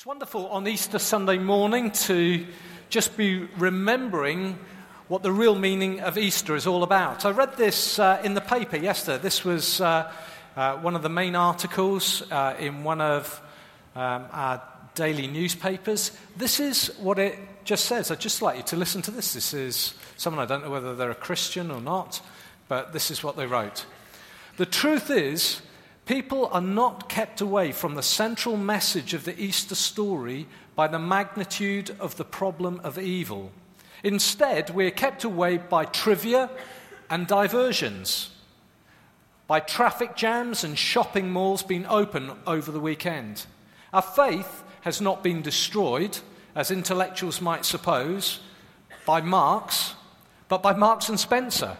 It's 0.00 0.06
wonderful 0.06 0.46
on 0.46 0.66
Easter 0.66 0.98
Sunday 0.98 1.36
morning 1.36 1.90
to 1.90 2.46
just 2.88 3.18
be 3.18 3.46
remembering 3.58 4.58
what 5.08 5.22
the 5.22 5.30
real 5.30 5.54
meaning 5.54 6.00
of 6.00 6.16
Easter 6.16 6.56
is 6.56 6.66
all 6.66 6.82
about. 6.82 7.26
I 7.26 7.32
read 7.32 7.58
this 7.58 7.98
uh, 7.98 8.18
in 8.24 8.32
the 8.32 8.40
paper 8.40 8.78
yesterday. 8.78 9.22
This 9.22 9.44
was 9.44 9.78
uh, 9.78 10.10
uh, 10.56 10.76
one 10.78 10.96
of 10.96 11.02
the 11.02 11.10
main 11.10 11.36
articles 11.36 12.22
uh, 12.32 12.56
in 12.58 12.82
one 12.82 13.02
of 13.02 13.42
um, 13.94 14.24
our 14.32 14.62
daily 14.94 15.26
newspapers. 15.26 16.12
This 16.34 16.60
is 16.60 16.86
what 16.98 17.18
it 17.18 17.38
just 17.64 17.84
says. 17.84 18.10
I'd 18.10 18.20
just 18.20 18.40
like 18.40 18.56
you 18.56 18.62
to 18.62 18.76
listen 18.76 19.02
to 19.02 19.10
this. 19.10 19.34
This 19.34 19.52
is 19.52 19.92
someone, 20.16 20.42
I 20.42 20.46
don't 20.46 20.64
know 20.64 20.70
whether 20.70 20.96
they're 20.96 21.10
a 21.10 21.14
Christian 21.14 21.70
or 21.70 21.82
not, 21.82 22.22
but 22.68 22.94
this 22.94 23.10
is 23.10 23.22
what 23.22 23.36
they 23.36 23.44
wrote. 23.44 23.84
The 24.56 24.64
truth 24.64 25.10
is, 25.10 25.60
People 26.10 26.48
are 26.50 26.60
not 26.60 27.08
kept 27.08 27.40
away 27.40 27.70
from 27.70 27.94
the 27.94 28.02
central 28.02 28.56
message 28.56 29.14
of 29.14 29.24
the 29.24 29.40
Easter 29.40 29.76
story 29.76 30.48
by 30.74 30.88
the 30.88 30.98
magnitude 30.98 31.94
of 32.00 32.16
the 32.16 32.24
problem 32.24 32.80
of 32.82 32.98
evil. 32.98 33.52
Instead, 34.02 34.70
we're 34.70 34.90
kept 34.90 35.22
away 35.22 35.56
by 35.56 35.84
trivia 35.84 36.50
and 37.08 37.28
diversions, 37.28 38.30
by 39.46 39.60
traffic 39.60 40.16
jams 40.16 40.64
and 40.64 40.76
shopping 40.76 41.30
malls 41.30 41.62
being 41.62 41.86
open 41.86 42.32
over 42.44 42.72
the 42.72 42.80
weekend. 42.80 43.46
Our 43.92 44.02
faith 44.02 44.64
has 44.80 45.00
not 45.00 45.22
been 45.22 45.42
destroyed, 45.42 46.18
as 46.56 46.72
intellectuals 46.72 47.40
might 47.40 47.64
suppose, 47.64 48.40
by 49.06 49.20
Marx, 49.20 49.94
but 50.48 50.60
by 50.60 50.72
Marks 50.72 51.08
and 51.08 51.20
Spencer. 51.20 51.78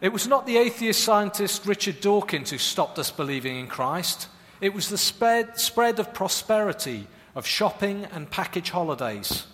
It 0.00 0.12
was 0.12 0.28
not 0.28 0.46
the 0.46 0.58
atheist 0.58 1.02
scientist 1.02 1.66
Richard 1.66 2.00
Dawkins 2.00 2.50
who 2.50 2.58
stopped 2.58 2.98
us 3.00 3.10
believing 3.10 3.56
in 3.56 3.66
Christ. 3.66 4.28
It 4.60 4.72
was 4.72 4.88
the 4.88 4.98
spread, 4.98 5.58
spread 5.58 5.98
of 5.98 6.14
prosperity, 6.14 7.08
of 7.34 7.46
shopping 7.46 8.06
and 8.12 8.30
package 8.30 8.70
holidays. 8.70 9.46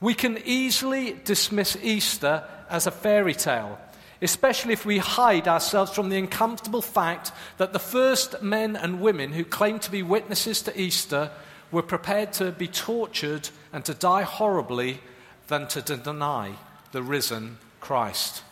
We 0.00 0.14
can 0.14 0.38
easily 0.44 1.18
dismiss 1.24 1.76
Easter 1.82 2.44
as 2.70 2.86
a 2.86 2.90
fairy 2.90 3.34
tale, 3.34 3.78
especially 4.22 4.72
if 4.72 4.86
we 4.86 4.98
hide 4.98 5.48
ourselves 5.48 5.92
from 5.92 6.08
the 6.08 6.18
uncomfortable 6.18 6.82
fact 6.82 7.32
that 7.58 7.74
the 7.74 7.78
first 7.78 8.42
men 8.42 8.74
and 8.74 9.00
women 9.00 9.32
who 9.32 9.44
claimed 9.44 9.82
to 9.82 9.90
be 9.90 10.02
witnesses 10.02 10.62
to 10.62 10.80
Easter 10.80 11.30
were 11.70 11.82
prepared 11.82 12.32
to 12.34 12.52
be 12.52 12.68
tortured 12.68 13.50
and 13.72 13.84
to 13.84 13.92
die 13.92 14.22
horribly 14.22 15.00
than 15.48 15.66
to 15.68 15.82
deny 15.82 16.52
the 16.92 17.02
risen 17.02 17.58
Christ. 17.80 18.42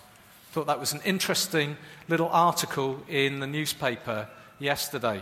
Thought 0.54 0.68
that 0.68 0.78
was 0.78 0.92
an 0.92 1.00
interesting 1.04 1.76
little 2.08 2.28
article 2.28 3.02
in 3.08 3.40
the 3.40 3.46
newspaper 3.48 4.28
yesterday. 4.60 5.20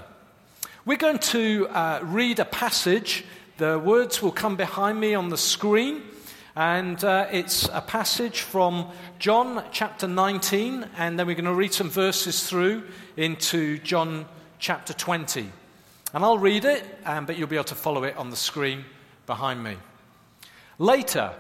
We're 0.84 0.98
going 0.98 1.20
to 1.20 1.68
uh, 1.68 2.00
read 2.02 2.38
a 2.38 2.44
passage. 2.44 3.24
The 3.56 3.78
words 3.78 4.20
will 4.20 4.30
come 4.30 4.56
behind 4.56 5.00
me 5.00 5.14
on 5.14 5.30
the 5.30 5.38
screen. 5.38 6.02
And 6.54 7.02
uh, 7.02 7.28
it's 7.32 7.66
a 7.72 7.80
passage 7.80 8.40
from 8.40 8.88
John 9.18 9.64
chapter 9.72 10.06
19, 10.06 10.86
and 10.98 11.18
then 11.18 11.26
we're 11.26 11.34
going 11.34 11.46
to 11.46 11.54
read 11.54 11.72
some 11.72 11.88
verses 11.88 12.46
through 12.46 12.82
into 13.16 13.78
John 13.78 14.26
chapter 14.58 14.92
20. 14.92 15.50
And 16.12 16.24
I'll 16.24 16.36
read 16.36 16.66
it, 16.66 16.84
um, 17.06 17.24
but 17.24 17.38
you'll 17.38 17.48
be 17.48 17.56
able 17.56 17.64
to 17.64 17.74
follow 17.74 18.04
it 18.04 18.18
on 18.18 18.28
the 18.28 18.36
screen 18.36 18.84
behind 19.24 19.64
me. 19.64 19.78
Later, 20.78 21.32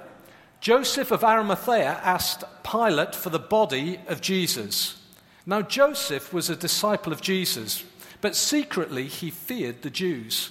Joseph 0.62 1.10
of 1.10 1.24
Arimathea 1.24 2.00
asked 2.04 2.44
Pilate 2.62 3.16
for 3.16 3.30
the 3.30 3.40
body 3.40 3.98
of 4.06 4.20
Jesus. 4.20 4.96
Now, 5.44 5.60
Joseph 5.60 6.32
was 6.32 6.48
a 6.48 6.54
disciple 6.54 7.12
of 7.12 7.20
Jesus, 7.20 7.82
but 8.20 8.36
secretly 8.36 9.08
he 9.08 9.28
feared 9.28 9.82
the 9.82 9.90
Jews. 9.90 10.50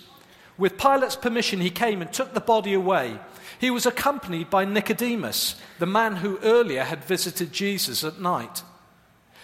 With 0.58 0.78
Pilate's 0.78 1.16
permission, 1.16 1.62
he 1.62 1.70
came 1.70 2.02
and 2.02 2.12
took 2.12 2.34
the 2.34 2.42
body 2.42 2.74
away. 2.74 3.20
He 3.58 3.72
was 3.72 3.86
accompanied 3.86 4.50
by 4.50 4.66
Nicodemus, 4.66 5.56
the 5.80 5.86
man 5.86 6.18
who 6.18 6.40
earlier 6.44 6.84
had 6.84 7.06
visited 7.06 7.54
Jesus 7.54 8.04
at 8.04 8.20
night. 8.20 8.64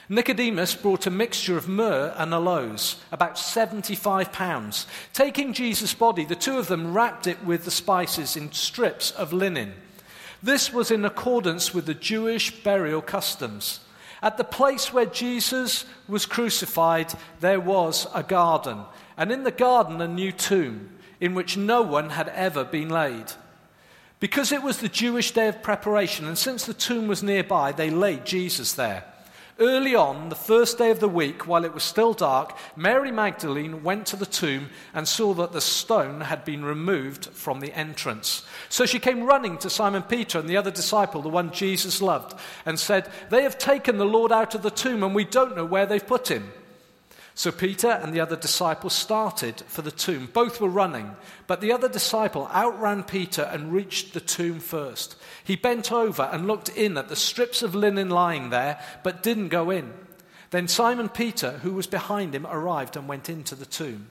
Nicodemus 0.09 0.75
brought 0.75 1.07
a 1.07 1.09
mixture 1.09 1.55
of 1.55 1.69
myrrh 1.69 2.13
and 2.17 2.33
aloes, 2.33 3.01
about 3.13 3.39
75 3.39 4.33
pounds. 4.33 4.85
Taking 5.13 5.53
Jesus' 5.53 5.93
body, 5.93 6.25
the 6.25 6.35
two 6.35 6.57
of 6.57 6.67
them 6.67 6.93
wrapped 6.93 7.25
it 7.25 7.41
with 7.45 7.63
the 7.63 7.71
spices 7.71 8.35
in 8.35 8.51
strips 8.51 9.11
of 9.11 9.31
linen 9.31 9.73
this 10.47 10.71
was 10.71 10.91
in 10.91 11.05
accordance 11.05 11.73
with 11.73 11.85
the 11.85 11.93
Jewish 11.93 12.63
burial 12.63 13.01
customs. 13.01 13.81
At 14.21 14.37
the 14.37 14.43
place 14.43 14.91
where 14.91 15.05
Jesus 15.05 15.85
was 16.07 16.25
crucified, 16.25 17.13
there 17.39 17.59
was 17.59 18.07
a 18.15 18.23
garden, 18.23 18.79
and 19.17 19.31
in 19.31 19.43
the 19.43 19.51
garden, 19.51 20.01
a 20.01 20.07
new 20.07 20.31
tomb 20.31 20.89
in 21.19 21.33
which 21.33 21.57
no 21.57 21.81
one 21.81 22.11
had 22.11 22.29
ever 22.29 22.63
been 22.63 22.89
laid. 22.89 23.25
Because 24.19 24.51
it 24.51 24.63
was 24.63 24.77
the 24.77 24.89
Jewish 24.89 25.31
day 25.31 25.47
of 25.47 25.61
preparation, 25.61 26.27
and 26.27 26.37
since 26.37 26.65
the 26.65 26.73
tomb 26.73 27.07
was 27.07 27.21
nearby, 27.21 27.71
they 27.71 27.89
laid 27.89 28.25
Jesus 28.25 28.73
there. 28.73 29.03
Early 29.59 29.95
on, 29.95 30.29
the 30.29 30.35
first 30.35 30.77
day 30.77 30.91
of 30.91 30.99
the 30.99 31.09
week, 31.09 31.47
while 31.47 31.65
it 31.65 31.73
was 31.73 31.81
still 31.81 32.13
dark, 32.13 32.55
Mary 32.75 33.11
Magdalene 33.11 33.81
went 33.81 34.05
to 34.07 34.15
the 34.15 34.27
tomb 34.27 34.69
and 34.93 35.07
saw 35.07 35.33
that 35.33 35.51
the 35.51 35.61
stone 35.61 36.21
had 36.21 36.45
been 36.45 36.63
removed 36.63 37.25
from 37.27 37.59
the 37.59 37.73
entrance. 37.73 38.45
So 38.69 38.85
she 38.85 38.99
came 38.99 39.23
running 39.23 39.57
to 39.59 39.69
Simon 39.71 40.03
Peter 40.03 40.37
and 40.37 40.47
the 40.47 40.57
other 40.57 40.69
disciple, 40.69 41.23
the 41.23 41.29
one 41.29 41.51
Jesus 41.51 42.03
loved, 42.03 42.39
and 42.67 42.79
said, 42.79 43.09
They 43.31 43.41
have 43.41 43.57
taken 43.57 43.97
the 43.97 44.05
Lord 44.05 44.31
out 44.31 44.53
of 44.53 44.61
the 44.61 44.69
tomb, 44.69 45.01
and 45.01 45.15
we 45.15 45.25
don't 45.25 45.55
know 45.55 45.65
where 45.65 45.87
they've 45.87 46.05
put 46.05 46.29
him. 46.29 46.51
So 47.33 47.51
Peter 47.51 47.89
and 47.89 48.13
the 48.13 48.19
other 48.19 48.35
disciple 48.35 48.89
started 48.89 49.61
for 49.67 49.83
the 49.83 49.91
tomb. 49.91 50.29
Both 50.33 50.61
were 50.61 50.69
running, 50.69 51.15
but 51.47 51.61
the 51.61 51.71
other 51.71 51.89
disciple 51.89 52.47
outran 52.51 53.03
Peter 53.03 53.43
and 53.43 53.71
reached 53.71 54.13
the 54.13 54.19
tomb 54.19 54.59
first. 54.59 55.15
He 55.47 55.55
bent 55.55 55.93
over 55.93 56.23
and 56.23 56.45
looked 56.45 56.67
in 56.67 56.97
at 56.97 57.07
the 57.07 57.15
strips 57.15 57.61
of 57.61 57.73
linen 57.73 58.09
lying 58.09 58.49
there, 58.49 58.81
but 59.01 59.23
didn't 59.23 59.47
go 59.47 59.69
in. 59.69 59.93
Then 60.49 60.67
Simon 60.67 61.07
Peter, 61.07 61.59
who 61.59 61.71
was 61.71 61.87
behind 61.87 62.35
him, 62.35 62.45
arrived 62.45 62.97
and 62.97 63.07
went 63.07 63.29
into 63.29 63.55
the 63.55 63.65
tomb. 63.65 64.09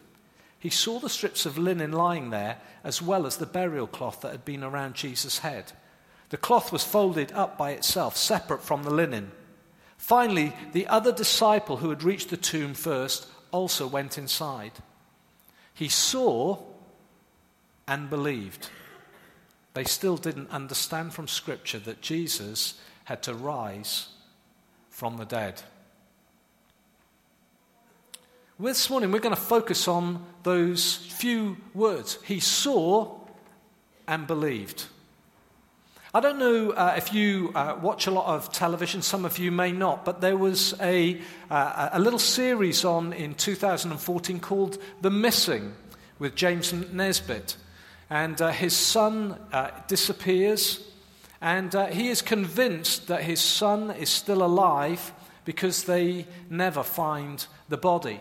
He 0.59 0.71
saw 0.71 0.99
the 0.99 1.11
strips 1.11 1.45
of 1.45 1.59
linen 1.59 1.93
lying 1.93 2.31
there, 2.31 2.57
as 2.83 3.03
well 3.03 3.27
as 3.27 3.37
the 3.37 3.45
burial 3.45 3.87
cloth 3.87 4.23
that 4.23 4.33
had 4.33 4.47
been 4.47 4.65
around 4.65 4.95
Jesus' 4.95 5.41
head. 5.41 5.73
The 6.31 6.39
cloth 6.39 6.73
was 6.73 6.85
folded 6.85 7.33
up 7.33 7.59
by 7.59 7.73
itself, 7.73 8.17
separate 8.17 8.63
from 8.63 8.83
the 8.83 8.91
linen. 8.91 9.31
Finally, 9.99 10.55
the 10.73 10.87
other 10.87 11.13
disciple 11.13 11.77
who 11.77 11.91
had 11.91 12.03
reached 12.03 12.31
the 12.31 12.39
tomb 12.39 12.73
first 12.73 13.27
also 13.51 13.87
went 13.87 14.17
inside. 14.17 14.73
He 15.75 15.91
saw 15.91 16.63
and 17.87 18.09
believed. 18.09 18.71
They 19.77 19.85
still 19.85 20.17
didn't 20.17 20.49
understand 20.51 21.13
from 21.13 21.29
Scripture 21.29 21.79
that 21.81 22.01
Jesus 22.01 22.81
had 23.05 23.23
to 23.25 23.35
rise 23.35 24.09
from 24.89 25.19
the 25.19 25.27
dead. 25.27 25.61
This 28.59 28.89
morning, 28.89 29.13
we're 29.13 29.19
going 29.19 29.35
to 29.35 29.41
focus 29.41 29.87
on 29.87 30.25
those 30.45 30.97
few 30.97 31.59
words. 31.75 32.19
He 32.25 32.41
saw 32.41 33.19
and 34.09 34.27
believed. 34.27 34.87
I 36.15 36.21
don't 36.21 36.39
know 36.39 36.71
uh, 36.71 36.95
if 36.97 37.13
you 37.13 37.53
uh, 37.55 37.77
watch 37.79 38.07
a 38.07 38.11
lot 38.11 38.35
of 38.35 38.51
television, 38.51 39.03
some 39.03 39.27
of 39.27 39.39
you 39.39 39.53
may 39.53 39.73
not, 39.73 40.07
but 40.07 40.23
there 40.23 40.39
was 40.39 40.73
a, 40.81 41.21
uh, 41.51 41.91
a 41.93 42.01
little 42.01 42.19
series 42.19 42.83
on 42.87 43.13
in 43.13 43.35
2014 43.35 44.41
called 44.41 44.79
The 45.03 45.11
Missing 45.11 45.75
with 46.19 46.35
James 46.35 46.73
Nesbitt. 46.73 47.59
And 48.09 48.41
uh, 48.41 48.51
his 48.51 48.75
son 48.75 49.39
uh, 49.53 49.71
disappears, 49.89 50.81
and 51.41 51.75
uh, 51.75 51.87
he 51.87 52.09
is 52.09 52.23
convinced 52.23 53.09
that 53.09 53.25
his 53.25 53.41
son 53.41 53.91
is 53.91 54.09
still 54.09 54.43
alive 54.43 55.13
because 55.45 55.85
they 55.85 56.27
never 56.49 56.83
find 56.83 57.47
the 57.69 57.77
body. 57.77 58.21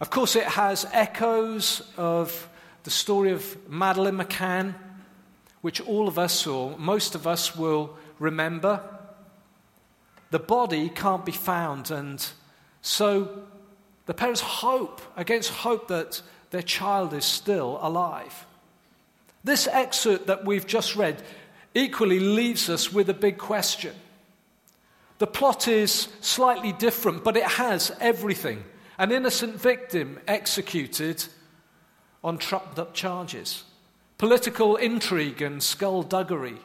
Of 0.00 0.10
course, 0.10 0.36
it 0.36 0.44
has 0.44 0.86
echoes 0.92 1.82
of 1.96 2.48
the 2.84 2.90
story 2.90 3.30
of 3.30 3.56
Madeleine 3.68 4.16
McCann 4.16 4.74
which 5.62 5.80
all 5.80 6.08
of 6.08 6.18
us, 6.18 6.46
or 6.46 6.76
most 6.76 7.14
of 7.14 7.26
us, 7.26 7.56
will 7.56 7.96
remember. 8.18 8.82
The 10.30 10.38
body 10.38 10.88
can't 10.90 11.24
be 11.24 11.32
found, 11.32 11.90
and 11.90 12.24
so 12.82 13.44
the 14.06 14.14
parents 14.14 14.40
hope 14.40 15.00
against 15.16 15.50
hope 15.50 15.88
that 15.88 16.20
their 16.50 16.62
child 16.62 17.14
is 17.14 17.24
still 17.24 17.78
alive. 17.80 18.44
This 19.44 19.66
excerpt 19.66 20.26
that 20.26 20.44
we've 20.44 20.66
just 20.66 20.96
read 20.96 21.22
equally 21.74 22.20
leaves 22.20 22.68
us 22.68 22.92
with 22.92 23.08
a 23.08 23.14
big 23.14 23.38
question. 23.38 23.94
The 25.18 25.26
plot 25.26 25.68
is 25.68 26.08
slightly 26.20 26.72
different, 26.72 27.24
but 27.24 27.36
it 27.36 27.44
has 27.44 27.92
everything. 28.00 28.64
An 28.98 29.12
innocent 29.12 29.54
victim 29.60 30.20
executed 30.28 31.24
on 32.22 32.38
trumped 32.38 32.78
up 32.78 32.94
charges. 32.94 33.64
Political 34.18 34.76
intrigue 34.76 35.42
and 35.42 35.62
skullduggery, 35.62 36.58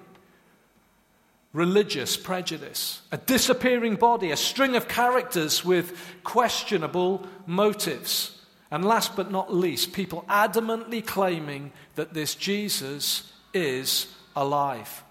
religious 1.54 2.16
prejudice, 2.16 3.02
a 3.12 3.18
disappearing 3.18 3.96
body, 3.96 4.30
a 4.30 4.38
string 4.38 4.76
of 4.76 4.88
characters 4.88 5.66
with 5.66 5.98
questionable 6.24 7.26
motives, 7.48 8.37
And 8.70 8.84
last 8.84 9.16
but 9.16 9.32
not 9.32 9.54
least, 9.54 9.94
people 9.94 10.26
adamantly 10.28 11.06
claiming 11.06 11.72
that 11.96 12.14
this 12.14 12.36
Jesus 12.36 13.32
is 13.54 14.14
alive. 14.36 15.04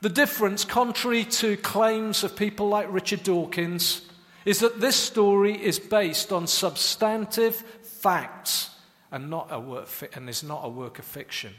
The 0.00 0.08
difference, 0.08 0.64
contrary 0.64 1.24
to 1.24 1.56
claims 1.56 2.22
of 2.22 2.36
people 2.36 2.68
like 2.68 2.92
Richard 2.92 3.22
Dawkins, 3.24 4.02
is 4.44 4.60
that 4.60 4.80
this 4.80 4.96
story 4.96 5.60
is 5.60 5.78
based 5.78 6.32
on 6.32 6.46
substantive 6.46 7.56
facts 7.82 8.70
and, 9.10 9.28
not 9.28 9.48
a 9.50 9.58
work, 9.58 9.88
and 10.14 10.28
is 10.28 10.44
not 10.44 10.60
a 10.64 10.68
work 10.68 10.98
of 10.98 11.04
fiction. 11.04 11.54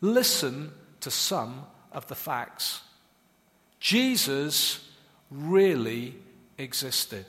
Listen 0.00 0.72
to 1.00 1.10
some 1.10 1.66
of 1.92 2.06
the 2.08 2.14
facts. 2.14 2.82
Jesus 3.80 4.86
really 5.30 6.14
existed. 6.58 7.24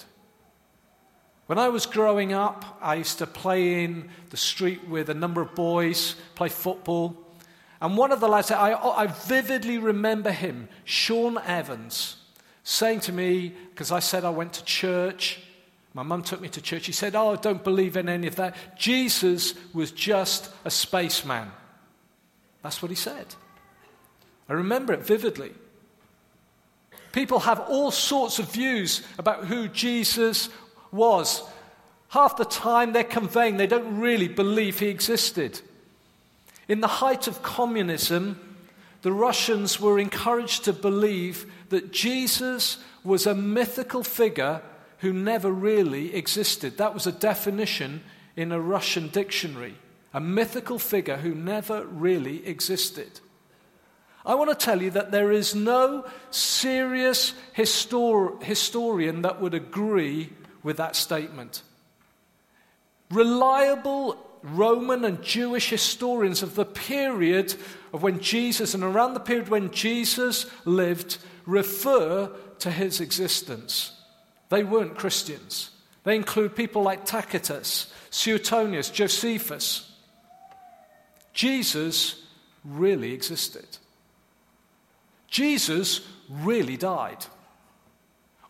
When 1.47 1.57
I 1.57 1.69
was 1.69 1.85
growing 1.85 2.33
up, 2.33 2.77
I 2.81 2.95
used 2.95 3.19
to 3.19 3.27
play 3.27 3.83
in 3.83 4.09
the 4.29 4.37
street 4.37 4.87
with 4.87 5.09
a 5.09 5.13
number 5.13 5.41
of 5.41 5.55
boys, 5.55 6.15
play 6.35 6.49
football. 6.49 7.15
And 7.81 7.97
one 7.97 8.11
of 8.11 8.19
the 8.19 8.27
lads, 8.27 8.51
I, 8.51 8.73
I 8.73 9.07
vividly 9.07 9.77
remember 9.77 10.31
him, 10.31 10.67
Sean 10.83 11.37
Evans, 11.37 12.17
saying 12.63 12.99
to 13.01 13.13
me, 13.13 13.53
because 13.69 13.91
I 13.91 13.99
said 13.99 14.25
I 14.25 14.29
went 14.29 14.53
to 14.53 14.63
church, 14.65 15.39
my 15.93 16.03
mum 16.03 16.21
took 16.21 16.41
me 16.41 16.49
to 16.49 16.61
church. 16.61 16.85
He 16.85 16.91
said, 16.91 17.15
Oh, 17.15 17.31
I 17.31 17.37
don't 17.37 17.63
believe 17.63 17.97
in 17.97 18.07
any 18.07 18.27
of 18.27 18.35
that. 18.35 18.77
Jesus 18.77 19.55
was 19.73 19.89
just 19.89 20.51
a 20.63 20.69
spaceman. 20.69 21.51
That's 22.61 22.83
what 22.83 22.91
he 22.91 22.95
said. 22.95 23.25
I 24.47 24.53
remember 24.53 24.93
it 24.93 24.99
vividly. 24.99 25.53
People 27.13 27.39
have 27.39 27.61
all 27.61 27.89
sorts 27.89 28.37
of 28.37 28.51
views 28.51 29.01
about 29.17 29.45
who 29.45 29.67
Jesus 29.67 30.49
was. 30.91 31.43
Half 32.09 32.37
the 32.37 32.45
time 32.45 32.93
they're 32.93 33.03
conveying 33.03 33.57
they 33.57 33.67
don't 33.67 33.99
really 33.99 34.27
believe 34.27 34.79
he 34.79 34.87
existed. 34.87 35.61
In 36.67 36.81
the 36.81 36.87
height 36.87 37.27
of 37.27 37.43
communism, 37.43 38.39
the 39.01 39.11
Russians 39.11 39.79
were 39.79 39.99
encouraged 39.99 40.65
to 40.65 40.73
believe 40.73 41.45
that 41.69 41.91
Jesus 41.91 42.77
was 43.03 43.25
a 43.25 43.35
mythical 43.35 44.03
figure 44.03 44.61
who 44.99 45.13
never 45.13 45.51
really 45.51 46.15
existed. 46.15 46.77
That 46.77 46.93
was 46.93 47.07
a 47.07 47.11
definition 47.11 48.03
in 48.35 48.51
a 48.51 48.59
Russian 48.59 49.09
dictionary 49.09 49.75
a 50.13 50.19
mythical 50.19 50.79
figure 50.79 51.17
who 51.17 51.35
never 51.35 51.85
really 51.85 52.45
existed. 52.47 53.19
I 54.25 54.33
want 54.33 54.49
to 54.49 54.65
tell 54.65 54.81
you 54.81 54.89
that 54.91 55.11
there 55.11 55.31
is 55.31 55.53
no 55.53 56.05
serious 56.31 57.33
histor- 57.55 58.41
historian 58.41 59.21
that 59.21 59.39
would 59.39 59.53
agree 59.53 60.31
with 60.67 60.77
that 60.77 60.97
statement. 60.97 61.63
Reliable 63.09 64.17
Roman 64.43 65.05
and 65.05 65.23
Jewish 65.23 65.69
historians 65.69 66.43
of 66.43 66.55
the 66.55 66.65
period 66.65 67.55
of 67.93 68.03
when 68.03 68.19
Jesus 68.19 68.73
and 68.73 68.83
around 68.83 69.13
the 69.13 69.21
period 69.21 69.47
when 69.47 69.71
Jesus 69.71 70.45
lived 70.65 71.19
refer 71.45 72.29
to 72.59 72.69
his 72.69 72.99
existence. 72.99 73.93
They 74.49 74.65
weren't 74.65 74.97
Christians. 74.97 75.69
They 76.03 76.17
include 76.17 76.53
people 76.53 76.83
like 76.83 77.05
Tacitus, 77.05 77.93
Suetonius, 78.09 78.89
Josephus. 78.89 79.89
Jesus 81.31 82.21
really 82.65 83.13
existed. 83.13 83.77
Jesus 85.29 86.05
really 86.29 86.75
died. 86.75 87.25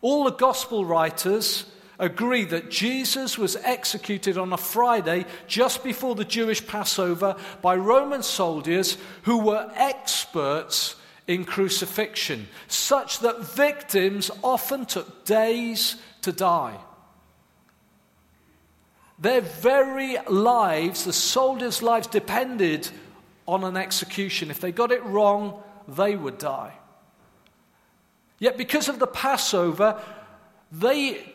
All 0.00 0.24
the 0.24 0.32
gospel 0.32 0.84
writers 0.84 1.64
agree 1.98 2.44
that 2.44 2.70
Jesus 2.70 3.36
was 3.36 3.56
executed 3.56 4.38
on 4.38 4.52
a 4.52 4.56
Friday 4.56 5.26
just 5.46 5.82
before 5.82 6.14
the 6.14 6.24
Jewish 6.24 6.64
Passover 6.66 7.36
by 7.60 7.76
Roman 7.76 8.22
soldiers 8.22 8.96
who 9.22 9.38
were 9.38 9.70
experts 9.74 10.96
in 11.26 11.44
crucifixion, 11.44 12.48
such 12.68 13.18
that 13.20 13.40
victims 13.40 14.30
often 14.42 14.86
took 14.86 15.24
days 15.24 15.96
to 16.22 16.32
die. 16.32 16.78
Their 19.18 19.40
very 19.40 20.16
lives, 20.28 21.04
the 21.04 21.12
soldiers' 21.12 21.82
lives, 21.82 22.06
depended 22.06 22.88
on 23.46 23.64
an 23.64 23.76
execution. 23.76 24.50
If 24.50 24.60
they 24.60 24.72
got 24.72 24.92
it 24.92 25.04
wrong, 25.04 25.62
they 25.88 26.14
would 26.14 26.38
die. 26.38 26.74
Yet, 28.38 28.56
because 28.56 28.88
of 28.88 29.00
the 29.00 29.06
Passover, 29.06 30.00
they 30.70 31.32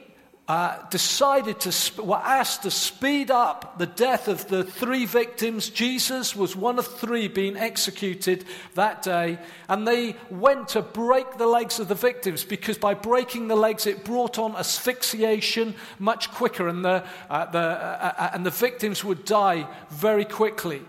uh, 0.54 0.78
decided 0.92 1.60
to, 1.60 1.72
sp- 1.74 2.06
were 2.06 2.16
asked 2.16 2.62
to 2.62 2.70
speed 2.70 3.32
up 3.32 3.80
the 3.80 3.88
death 3.88 4.28
of 4.28 4.48
the 4.50 4.64
three 4.64 5.04
victims. 5.04 5.68
Jesus 5.68 6.36
was 6.36 6.56
one 6.56 6.78
of 6.78 6.86
three 6.86 7.28
being 7.28 7.58
executed 7.58 8.46
that 8.76 9.02
day. 9.02 9.40
And 9.68 9.88
they 9.88 10.16
went 10.30 10.68
to 10.70 10.84
break 10.84 11.40
the 11.40 11.48
legs 11.48 11.80
of 11.80 11.88
the 11.88 11.96
victims 11.96 12.44
because 12.44 12.78
by 12.78 12.94
breaking 12.94 13.48
the 13.48 13.56
legs, 13.56 13.88
it 13.88 14.06
brought 14.06 14.38
on 14.38 14.56
asphyxiation 14.56 15.74
much 15.98 16.30
quicker, 16.30 16.68
and 16.68 16.86
the, 16.86 17.04
uh, 17.32 17.46
the, 17.46 17.58
uh, 17.58 18.14
uh 18.16 18.30
and 18.36 18.46
the 18.46 18.52
victims 18.52 19.04
would 19.04 19.26
die 19.26 19.68
very 19.90 20.26
quickly. 20.26 20.84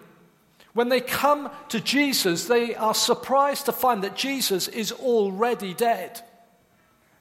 When 0.75 0.91
they 0.91 1.01
come 1.01 1.51
to 1.71 1.81
Jesus, 1.81 2.49
they 2.49 2.75
are 2.75 2.95
surprised 2.95 3.65
to 3.65 3.73
find 3.73 4.05
that 4.05 4.15
Jesus 4.15 4.69
is 4.69 4.93
already 4.93 5.73
dead. 5.73 6.21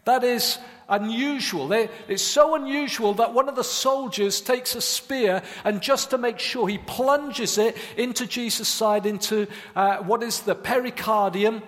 That 0.04 0.26
is 0.26 0.58
unusual. 0.90 1.68
They, 1.68 1.90
it's 2.08 2.24
so 2.24 2.56
unusual 2.56 3.14
that 3.16 3.34
one 3.34 3.50
of 3.50 3.56
the 3.56 3.64
soldiers 3.64 4.42
takes 4.42 4.76
a 4.76 4.82
spear 4.82 5.42
and 5.64 5.82
just 5.82 6.10
to 6.10 6.18
make 6.18 6.40
sure, 6.40 6.68
he 6.68 6.78
plunges 6.78 7.58
it 7.58 7.78
into 7.98 8.26
Jesus' 8.26 8.68
side, 8.68 9.06
into 9.06 9.48
uh, 9.76 9.98
what 9.98 10.24
is 10.24 10.42
the 10.42 10.56
pericardium. 10.56 11.62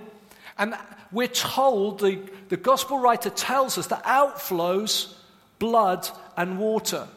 And 0.57 0.75
we're 1.11 1.27
told, 1.27 1.99
the, 1.99 2.19
the 2.49 2.57
gospel 2.57 2.99
writer 2.99 3.29
tells 3.29 3.77
us 3.77 3.87
that 3.87 4.03
outflows 4.03 5.13
blood 5.59 6.07
and 6.37 6.59
water. 6.59 7.07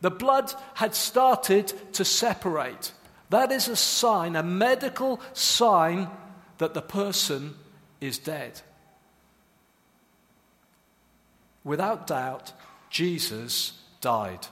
The 0.00 0.10
blood 0.10 0.52
had 0.74 0.94
started 0.94 1.72
to 1.94 2.04
separate. 2.04 2.92
That 3.30 3.52
is 3.52 3.68
a 3.68 3.76
sign, 3.76 4.36
a 4.36 4.42
medical 4.42 5.20
sign, 5.32 6.08
that 6.58 6.74
the 6.74 6.82
person 6.82 7.54
is 8.00 8.18
dead. 8.18 8.60
Without 11.64 12.06
doubt, 12.06 12.52
Jesus 12.90 13.72
died. 14.00 14.46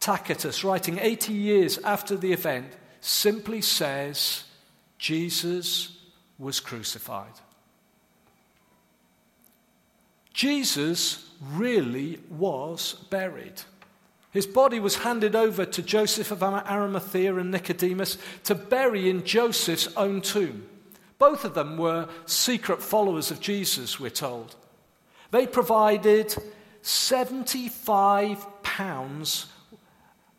Tacitus, 0.00 0.64
writing 0.64 0.98
80 0.98 1.32
years 1.32 1.78
after 1.78 2.16
the 2.16 2.32
event, 2.32 2.72
simply 3.00 3.60
says, 3.60 4.44
Jesus 4.98 5.98
was 6.38 6.58
crucified. 6.58 7.32
Jesus 10.32 11.28
really 11.52 12.18
was 12.30 12.94
buried. 13.10 13.60
His 14.30 14.46
body 14.46 14.80
was 14.80 14.96
handed 14.96 15.34
over 15.34 15.66
to 15.66 15.82
Joseph 15.82 16.30
of 16.30 16.42
Arimathea 16.42 17.34
and 17.36 17.50
Nicodemus 17.50 18.16
to 18.44 18.54
bury 18.54 19.10
in 19.10 19.24
Joseph's 19.24 19.88
own 19.96 20.20
tomb. 20.20 20.66
Both 21.18 21.44
of 21.44 21.54
them 21.54 21.76
were 21.76 22.08
secret 22.24 22.82
followers 22.82 23.30
of 23.30 23.40
Jesus, 23.40 24.00
we're 24.00 24.08
told. 24.08 24.56
They 25.30 25.46
provided 25.46 26.34
75 26.82 28.62
pounds 28.62 29.46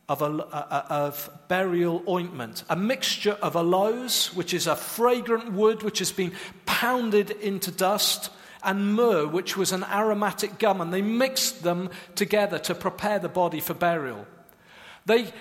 of, 0.10 0.22
a, 0.22 0.26
of, 0.26 1.30
burial 1.48 2.04
ointment, 2.08 2.64
a 2.70 2.76
mixture 2.76 3.38
of 3.42 3.56
aloes, 3.56 4.34
which 4.34 4.54
is 4.54 4.68
a 4.68 4.76
fragrant 4.76 5.54
wood 5.54 5.84
which 5.84 6.00
has 6.00 6.12
been 6.12 6.34
pounded 6.66 7.32
into 7.32 7.72
dust, 7.72 8.30
and 8.64 8.94
myrrh, 8.94 9.26
which 9.26 9.56
was 9.56 9.72
an 9.72 9.84
aromatic 9.86 10.60
gum, 10.60 10.82
and 10.82 10.94
they 10.94 11.02
mixed 11.02 11.64
them 11.64 11.90
together 12.16 12.60
to 12.60 12.76
prepare 12.76 13.20
the 13.20 13.30
body 13.30 13.60
for 13.60 13.74
burial. 13.74 14.28
They 15.06 15.32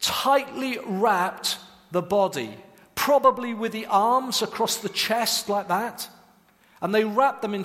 tightly 0.00 0.78
wrapped 0.84 1.58
the 1.90 2.02
body, 2.02 2.54
probably 2.94 3.54
with 3.54 3.72
the 3.72 3.86
arms 3.86 4.42
across 4.42 4.76
the 4.76 4.88
chest 4.88 5.48
like 5.48 5.68
that. 5.68 6.08
And 6.80 6.94
they 6.94 7.04
wrapped, 7.04 7.42
them 7.42 7.54
in, 7.54 7.64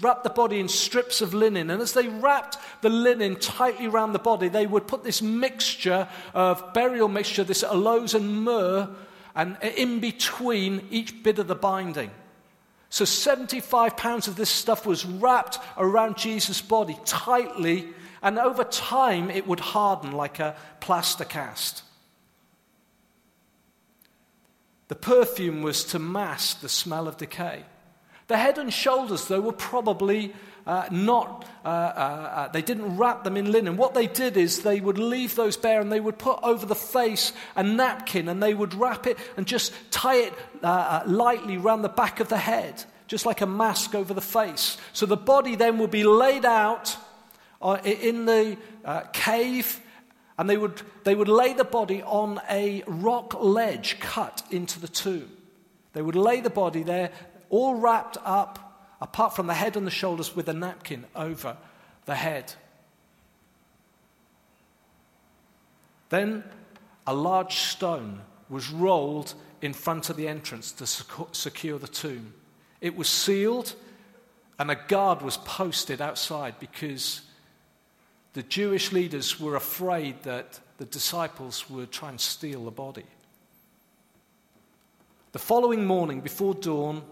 wrapped 0.00 0.24
the 0.24 0.30
body 0.30 0.58
in 0.58 0.68
strips 0.68 1.20
of 1.20 1.34
linen. 1.34 1.68
And 1.68 1.82
as 1.82 1.92
they 1.92 2.08
wrapped 2.08 2.56
the 2.80 2.88
linen 2.88 3.36
tightly 3.36 3.86
around 3.86 4.12
the 4.12 4.18
body, 4.18 4.48
they 4.48 4.66
would 4.66 4.86
put 4.86 5.04
this 5.04 5.20
mixture 5.20 6.08
of 6.32 6.72
burial 6.72 7.08
mixture, 7.08 7.44
this 7.44 7.62
aloes 7.62 8.14
and 8.14 8.42
myrrh, 8.42 8.88
and 9.34 9.58
in 9.76 10.00
between 10.00 10.86
each 10.90 11.22
bit 11.22 11.38
of 11.38 11.46
the 11.46 11.54
binding. 11.54 12.10
So 12.88 13.04
75 13.04 13.96
pounds 13.96 14.28
of 14.28 14.36
this 14.36 14.50
stuff 14.50 14.86
was 14.86 15.04
wrapped 15.04 15.58
around 15.76 16.16
Jesus' 16.16 16.62
body 16.62 16.96
tightly, 17.04 17.88
and 18.22 18.38
over 18.38 18.64
time 18.64 19.30
it 19.30 19.46
would 19.46 19.60
harden 19.60 20.12
like 20.12 20.38
a 20.38 20.56
plaster 20.80 21.24
cast. 21.24 21.82
The 24.88 24.94
perfume 24.94 25.62
was 25.62 25.84
to 25.86 25.98
mask 25.98 26.60
the 26.60 26.68
smell 26.68 27.08
of 27.08 27.16
decay. 27.16 27.64
The 28.34 28.38
head 28.38 28.58
and 28.58 28.74
shoulders, 28.74 29.28
though, 29.28 29.40
were 29.40 29.52
probably 29.52 30.34
uh, 30.66 30.88
not, 30.90 31.46
uh, 31.64 31.68
uh, 31.68 31.70
uh, 31.70 32.48
they 32.48 32.62
didn't 32.62 32.96
wrap 32.96 33.22
them 33.22 33.36
in 33.36 33.52
linen. 33.52 33.76
What 33.76 33.94
they 33.94 34.08
did 34.08 34.36
is 34.36 34.62
they 34.64 34.80
would 34.80 34.98
leave 34.98 35.36
those 35.36 35.56
bare 35.56 35.80
and 35.80 35.92
they 35.92 36.00
would 36.00 36.18
put 36.18 36.40
over 36.42 36.66
the 36.66 36.74
face 36.74 37.32
a 37.54 37.62
napkin 37.62 38.28
and 38.28 38.42
they 38.42 38.52
would 38.52 38.74
wrap 38.74 39.06
it 39.06 39.18
and 39.36 39.46
just 39.46 39.72
tie 39.92 40.16
it 40.16 40.32
uh, 40.64 40.66
uh, 40.66 41.02
lightly 41.06 41.58
round 41.58 41.84
the 41.84 41.88
back 41.88 42.18
of 42.18 42.28
the 42.28 42.38
head, 42.38 42.82
just 43.06 43.24
like 43.24 43.40
a 43.40 43.46
mask 43.46 43.94
over 43.94 44.12
the 44.12 44.20
face. 44.20 44.78
So 44.92 45.06
the 45.06 45.16
body 45.16 45.54
then 45.54 45.78
would 45.78 45.92
be 45.92 46.02
laid 46.02 46.44
out 46.44 46.96
in 47.84 48.24
the 48.24 48.58
cave 49.12 49.80
and 50.38 50.50
they 50.50 50.56
would, 50.56 50.82
they 51.04 51.14
would 51.14 51.28
lay 51.28 51.52
the 51.52 51.62
body 51.62 52.02
on 52.02 52.40
a 52.50 52.82
rock 52.88 53.40
ledge 53.40 54.00
cut 54.00 54.42
into 54.50 54.80
the 54.80 54.88
tomb. 54.88 55.30
They 55.92 56.02
would 56.02 56.16
lay 56.16 56.40
the 56.40 56.50
body 56.50 56.82
there, 56.82 57.12
all 57.54 57.76
wrapped 57.76 58.16
up, 58.24 58.82
apart 59.00 59.36
from 59.36 59.46
the 59.46 59.54
head 59.54 59.76
and 59.76 59.86
the 59.86 59.90
shoulders, 59.90 60.34
with 60.34 60.48
a 60.48 60.52
napkin 60.52 61.04
over 61.14 61.56
the 62.04 62.16
head. 62.16 62.52
Then 66.08 66.42
a 67.06 67.14
large 67.14 67.54
stone 67.54 68.22
was 68.48 68.70
rolled 68.70 69.34
in 69.62 69.72
front 69.72 70.10
of 70.10 70.16
the 70.16 70.26
entrance 70.26 70.72
to 70.72 70.86
secure 71.30 71.78
the 71.78 71.86
tomb. 71.86 72.34
It 72.80 72.96
was 72.96 73.08
sealed, 73.08 73.74
and 74.58 74.68
a 74.68 74.80
guard 74.88 75.22
was 75.22 75.36
posted 75.36 76.00
outside 76.00 76.58
because 76.58 77.22
the 78.32 78.42
Jewish 78.42 78.90
leaders 78.90 79.38
were 79.38 79.54
afraid 79.54 80.24
that 80.24 80.58
the 80.78 80.86
disciples 80.86 81.70
would 81.70 81.92
try 81.92 82.08
and 82.08 82.20
steal 82.20 82.64
the 82.64 82.72
body. 82.72 83.06
The 85.30 85.38
following 85.38 85.84
morning, 85.84 86.20
before 86.20 86.54
dawn, 86.54 87.02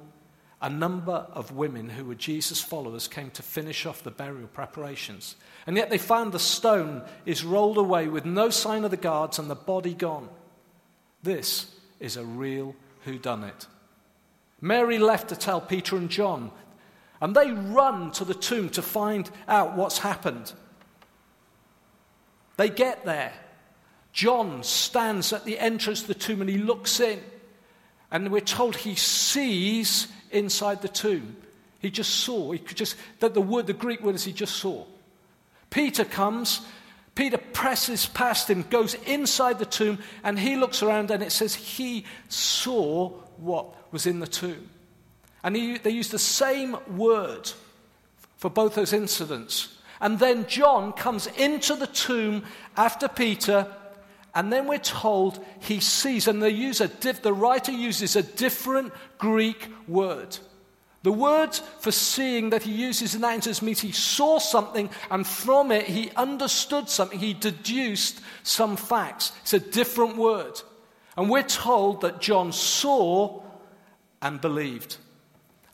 a 0.63 0.71
number 0.71 1.27
of 1.33 1.53
women 1.53 1.89
who 1.89 2.05
were 2.05 2.15
Jesus' 2.15 2.61
followers 2.61 3.09
came 3.09 3.31
to 3.33 3.43
finish 3.43 3.85
off 3.85 4.05
the 4.05 4.13
burial 4.13 4.47
preparations. 4.47 5.35
And 5.67 5.77
yet 5.77 5.91
they 5.91 5.99
found 5.99 6.31
the 6.33 6.39
stone 6.39 7.03
is 7.27 7.45
rolled 7.45 7.79
away 7.79 8.07
with 8.07 8.25
no 8.25 8.49
sign 8.49 8.85
of 8.85 8.93
the 8.93 8.97
guards 8.97 9.41
and 9.41 9.51
the 9.51 9.57
body 9.57 9.93
gone. 9.93 10.29
This 11.23 11.67
is 11.99 12.17
a 12.17 12.25
real 12.25 12.77
whodunit. 13.05 13.67
Mary 14.61 14.99
left 14.99 15.31
to 15.31 15.37
tell 15.37 15.61
Peter 15.61 15.97
and 15.97 16.09
John, 16.09 16.53
and 17.21 17.35
they 17.35 17.51
run 17.51 18.13
to 18.13 18.25
the 18.25 18.35
tomb 18.35 18.69
to 18.71 18.83
find 18.83 19.29
out 19.49 19.77
what's 19.77 19.99
happened. 19.99 20.53
They 22.57 22.69
get 22.69 23.05
there. 23.05 23.33
John 24.13 24.63
stands 24.63 25.33
at 25.33 25.45
the 25.45 25.59
entrance 25.59 26.03
of 26.03 26.07
the 26.07 26.15
tomb 26.15 26.41
and 26.41 26.51
he 26.51 26.59
looks 26.59 27.01
in. 27.01 27.21
And 28.11 28.31
we're 28.31 28.41
told 28.41 28.77
he 28.77 28.95
sees 28.95 30.07
inside 30.33 30.83
the 30.83 30.89
tomb. 30.89 31.37
He 31.81 31.91
just 31.91 32.11
saw. 32.11 32.53
He 32.53 32.59
could 32.59 32.77
just 32.77 32.97
that 33.21 33.35
the 33.35 33.41
word, 33.41 33.67
the 33.67 33.73
Greek 33.73 34.03
word 34.03 34.15
is 34.15 34.25
he 34.25 34.33
just 34.33 34.57
saw. 34.57 34.85
Peter 35.71 36.05
comes. 36.05 36.61
Peter 37.15 37.37
presses 37.37 38.07
past 38.07 38.49
him, 38.49 38.63
goes 38.71 38.95
inside 39.07 39.59
the 39.59 39.67
tomb, 39.67 39.99
and 40.25 40.39
he 40.39 40.57
looks 40.57 40.83
around 40.83 41.11
and 41.11 41.23
it 41.23 41.31
says 41.31 41.55
he 41.55 42.07
saw 42.31 43.11
what 43.37 43.93
was 43.93 44.07
in 44.07 44.19
the 44.19 44.27
tomb. 44.27 44.71
And 45.45 45.55
he, 45.55 45.77
they 45.77 45.91
use 45.91 46.09
the 46.09 46.19
same 46.19 46.77
word 46.97 47.51
for 48.39 48.49
both 48.49 48.75
those 48.75 48.93
incidents. 48.93 49.77
And 50.01 50.19
then 50.19 50.47
John 50.47 50.93
comes 50.93 51.27
into 51.27 51.77
the 51.77 51.87
tomb 51.87 52.45
after 52.77 53.09
Peter, 53.09 53.67
and 54.35 54.53
then 54.53 54.67
we're 54.67 54.79
told 54.79 55.45
he 55.61 55.81
sees, 55.81 56.27
and 56.27 56.43
they 56.43 56.51
use 56.51 56.81
a 56.81 56.89
diff, 56.89 57.23
the 57.23 57.35
writer 57.35 57.73
uses 57.73 58.17
a 58.17 58.23
different 58.23 58.93
Greek 59.19 59.69
word. 59.87 60.39
The 61.03 61.13
word 61.13 61.55
for 61.81 61.91
seeing 61.91 62.51
that 62.51 62.63
he 62.63 62.73
uses 62.73 63.15
in 63.15 63.23
that 63.23 63.35
instance 63.35 63.61
means 63.61 63.81
he 63.81 63.93
saw 63.93 64.39
something, 64.39 64.89
and 65.11 65.27
from 65.27 65.73
it 65.73 65.87
he 65.87 66.11
understood 66.17 66.89
something. 66.89 67.19
He 67.19 67.35
deduced 67.35 68.21
some 68.43 68.77
facts. 68.77 69.33
It's 69.43 69.53
a 69.53 69.61
different 69.61 70.17
word. 70.17 70.61
And 71.17 71.29
we're 71.29 71.43
told 71.43 72.01
that 72.03 72.21
John 72.21 72.53
saw 72.53 73.43
and 74.23 74.41
believed. 74.41 74.97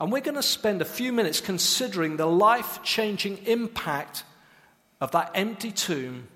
And 0.00 0.11
we're 0.11 0.23
going 0.23 0.37
to 0.37 0.43
spend 0.43 0.81
a 0.81 0.87
few 0.87 1.12
minutes 1.12 1.41
considering 1.41 2.17
the 2.17 2.27
life 2.27 2.83
changing 2.83 3.38
impact 3.47 4.25
of 5.00 5.11
that 5.12 5.31
empty 5.35 5.71
tomb 5.71 6.27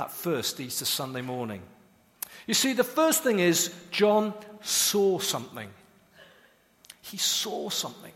that 0.00 0.10
first 0.10 0.58
Easter 0.60 0.86
Sunday 0.86 1.20
morning. 1.20 1.60
You 2.46 2.54
see, 2.54 2.72
the 2.72 2.82
first 2.82 3.22
thing 3.22 3.38
is 3.38 3.70
John 3.90 4.32
saw 4.62 5.18
something. 5.18 5.68
He 7.02 7.18
saw 7.18 7.68
something. 7.68 8.12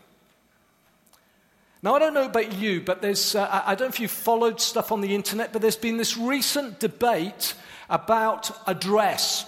Now, 1.83 1.93
I 1.93 1.99
don't 1.99 2.15
know 2.15 2.25
about 2.25 2.53
you, 2.53 2.81
but 2.81 3.03
there's, 3.03 3.35
uh, 3.35 3.61
I 3.63 3.75
don't 3.75 3.81
know 3.81 3.93
if 3.93 3.99
you've 3.99 4.09
followed 4.09 4.59
stuff 4.59 4.91
on 4.91 5.01
the 5.01 5.13
internet, 5.13 5.53
but 5.53 5.61
there's 5.61 5.75
been 5.75 5.97
this 5.97 6.17
recent 6.17 6.79
debate 6.79 7.53
about 7.87 8.49
a 8.67 8.73
dress. 8.73 9.45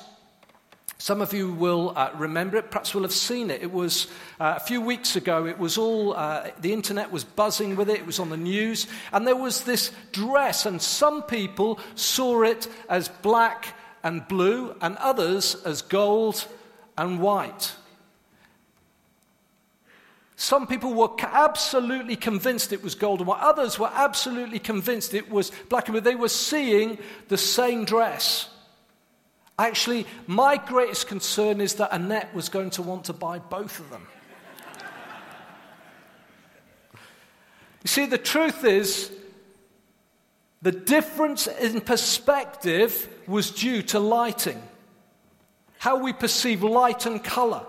Some 0.99 1.21
of 1.21 1.31
you 1.31 1.51
will 1.51 1.93
uh, 1.95 2.09
remember 2.15 2.57
it, 2.57 2.71
perhaps 2.71 2.95
will 2.95 3.03
have 3.03 3.11
seen 3.11 3.51
it. 3.51 3.61
It 3.61 3.71
was 3.71 4.07
uh, 4.39 4.55
a 4.57 4.59
few 4.59 4.81
weeks 4.81 5.15
ago, 5.15 5.45
it 5.45 5.59
was 5.59 5.77
all, 5.77 6.13
uh, 6.13 6.49
the 6.59 6.73
internet 6.73 7.11
was 7.11 7.23
buzzing 7.23 7.75
with 7.75 7.89
it, 7.89 7.99
it 7.99 8.05
was 8.05 8.19
on 8.19 8.29
the 8.29 8.37
news, 8.37 8.87
and 9.13 9.27
there 9.27 9.35
was 9.35 9.63
this 9.63 9.91
dress, 10.11 10.65
and 10.65 10.81
some 10.81 11.21
people 11.21 11.79
saw 11.93 12.41
it 12.41 12.67
as 12.89 13.09
black 13.09 13.75
and 14.03 14.27
blue, 14.27 14.75
and 14.81 14.97
others 14.97 15.55
as 15.65 15.83
gold 15.83 16.47
and 16.97 17.19
white. 17.19 17.75
Some 20.35 20.67
people 20.67 20.93
were 20.93 21.09
absolutely 21.21 22.15
convinced 22.15 22.71
it 22.71 22.83
was 22.83 22.93
gold 22.95 23.19
and 23.19 23.27
white. 23.27 23.41
Others 23.41 23.79
were 23.79 23.89
absolutely 23.91 24.59
convinced 24.59 25.15
it 25.15 25.31
was 25.31 25.51
black 25.67 25.87
and 25.87 25.93
blue. 25.93 26.01
They 26.01 26.15
were 26.15 26.29
seeing 26.29 26.99
the 27.27 27.37
same 27.37 27.85
dress. 27.85 28.47
Actually, 29.59 30.05
my 30.27 30.55
greatest 30.57 31.07
concern 31.07 31.61
is 31.61 31.75
that 31.75 31.89
Annette 31.91 32.33
was 32.35 32.47
going 32.47 32.69
to 32.71 32.83
want 32.83 33.05
to 33.05 33.13
buy 33.13 33.39
both 33.39 33.79
of 33.79 33.89
them. 33.89 34.07
you 37.83 37.87
see, 37.87 38.05
the 38.05 38.19
truth 38.19 38.63
is, 38.63 39.11
the 40.61 40.71
difference 40.71 41.47
in 41.47 41.81
perspective 41.81 43.09
was 43.25 43.49
due 43.49 43.81
to 43.83 43.99
lighting, 43.99 44.61
how 45.79 46.03
we 46.03 46.13
perceive 46.13 46.61
light 46.61 47.07
and 47.07 47.23
color. 47.23 47.65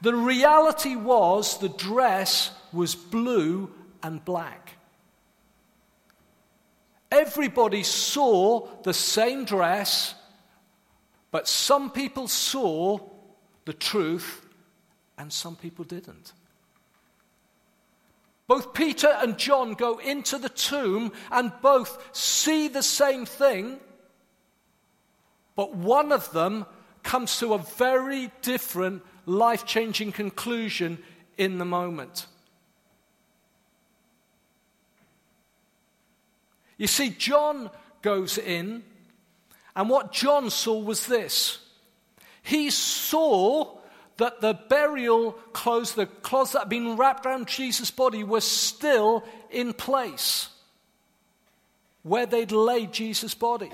The 0.00 0.14
reality 0.14 0.96
was 0.96 1.58
the 1.58 1.68
dress 1.68 2.50
was 2.72 2.96
blue 2.96 3.70
and 4.02 4.24
black. 4.24 4.72
Everybody 7.12 7.84
saw 7.84 8.66
the 8.82 8.92
same 8.92 9.44
dress 9.44 10.16
but 11.34 11.48
some 11.48 11.90
people 11.90 12.28
saw 12.28 12.96
the 13.64 13.72
truth 13.72 14.46
and 15.18 15.32
some 15.32 15.56
people 15.56 15.84
didn't. 15.84 16.32
Both 18.46 18.72
Peter 18.72 19.08
and 19.08 19.36
John 19.36 19.72
go 19.72 19.98
into 19.98 20.38
the 20.38 20.48
tomb 20.48 21.10
and 21.32 21.50
both 21.60 22.16
see 22.16 22.68
the 22.68 22.84
same 22.84 23.26
thing, 23.26 23.80
but 25.56 25.74
one 25.74 26.12
of 26.12 26.30
them 26.30 26.66
comes 27.02 27.36
to 27.40 27.54
a 27.54 27.58
very 27.58 28.30
different 28.40 29.02
life 29.26 29.66
changing 29.66 30.12
conclusion 30.12 30.98
in 31.36 31.58
the 31.58 31.64
moment. 31.64 32.28
You 36.78 36.86
see, 36.86 37.10
John 37.10 37.72
goes 38.02 38.38
in 38.38 38.84
and 39.76 39.90
what 39.90 40.12
John 40.12 40.50
saw 40.50 40.78
was 40.78 41.06
this 41.06 41.58
he 42.42 42.70
saw 42.70 43.78
that 44.18 44.40
the 44.40 44.54
burial 44.68 45.32
clothes, 45.52 45.94
the 45.94 46.06
cloths 46.06 46.52
that 46.52 46.60
had 46.60 46.68
been 46.68 46.96
wrapped 46.96 47.26
around 47.26 47.48
Jesus' 47.48 47.90
body, 47.90 48.22
were 48.22 48.42
still 48.42 49.24
in 49.50 49.72
place 49.72 50.50
where 52.02 52.26
they'd 52.26 52.52
laid 52.52 52.92
Jesus' 52.92 53.34
body. 53.34 53.70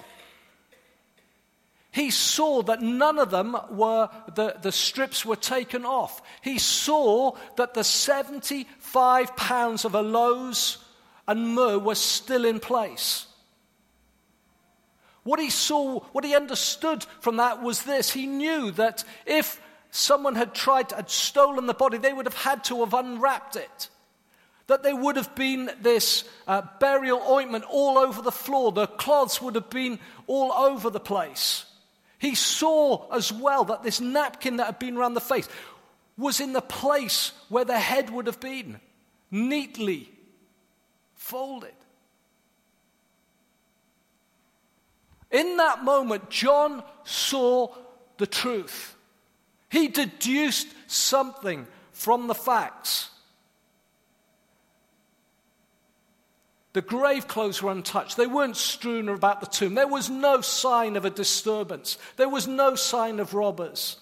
He 1.90 2.11
saw 2.11 2.62
that 2.62 2.80
none 2.80 3.19
of 3.19 3.33
them 3.33 3.57
were, 3.71 4.09
the, 4.35 4.57
the 4.62 4.71
strips 4.71 5.26
were 5.26 5.37
taken 5.37 5.85
off. 5.85 6.23
He 6.40 6.59
saw 6.59 7.37
that 7.57 7.75
the 7.75 7.83
75 7.83 9.37
pounds 9.37 9.85
of 9.85 9.97
aloes 9.97 10.78
and 11.26 11.57
myrrh 11.57 11.78
were 11.78 11.97
still 11.97 12.45
in 12.45 12.61
place. 12.61 13.26
What 15.23 15.41
he 15.41 15.50
saw, 15.50 16.00
what 16.12 16.25
he 16.25 16.35
understood 16.35 17.05
from 17.21 17.37
that 17.37 17.62
was 17.62 17.83
this. 17.83 18.11
He 18.11 18.27
knew 18.27 18.71
that 18.73 19.05
if 19.27 19.61
someone 19.91 20.35
had 20.35 20.55
tried, 20.55 20.93
had 20.93 21.11
stolen 21.11 21.67
the 21.67 21.75
body, 21.75 21.99
they 21.99 22.12
would 22.12 22.27
have 22.27 22.35
had 22.35 22.65
to 22.65 22.81
have 22.81 22.95
unwrapped 22.95 23.57
it. 23.57 23.89
That 24.67 24.83
there 24.83 24.97
would 24.97 25.17
have 25.17 25.35
been 25.35 25.71
this 25.83 26.25
uh, 26.47 26.62
burial 26.79 27.23
ointment 27.29 27.65
all 27.69 27.99
over 27.99 28.23
the 28.23 28.33
floor. 28.33 28.73
The 28.73 28.87
cloths 28.87 29.43
would 29.43 29.57
have 29.57 29.69
been 29.69 29.99
all 30.27 30.53
over 30.53 30.91
the 30.91 31.00
place. 31.00 31.65
He 32.19 32.35
saw 32.35 33.11
as 33.12 33.33
well 33.33 33.65
that 33.65 33.83
this 33.83 34.00
napkin 34.00 34.57
that 34.59 34.67
had 34.67 34.79
been 34.79 34.97
around 34.97 35.15
the 35.15 35.21
face 35.21 35.49
was 36.17 36.39
in 36.39 36.53
the 36.53 36.61
place 36.61 37.33
where 37.49 37.65
the 37.65 37.79
head 37.79 38.11
would 38.11 38.27
have 38.27 38.41
been, 38.41 38.79
neatly 39.31 40.11
folded. 41.15 41.75
In 45.31 45.57
that 45.59 45.85
moment, 45.85 46.31
John 46.31 46.83
saw 47.05 47.75
the 48.19 48.27
truth. 48.27 48.97
He 49.69 49.89
deduced 49.89 50.69
something 50.87 51.67
from 51.93 52.27
the 52.27 52.35
facts. 52.35 53.11
The 56.73 56.83
grave 56.83 57.27
clothes 57.27 57.63
were 57.63 57.73
untouched. 57.73 58.17
They 58.17 58.27
weren't 58.27 58.57
strewn 58.57 59.09
about 59.09 59.41
the 59.41 59.47
tomb. 59.47 59.75
There 59.75 59.89
was 59.89 60.09
no 60.09 60.41
sign 60.41 60.97
of 60.97 61.05
a 61.05 61.11
disturbance. 61.11 61.99
There 62.17 62.29
was 62.29 62.47
no 62.47 62.75
sign 62.77 63.19
of 63.19 63.35
robbers. 63.35 63.97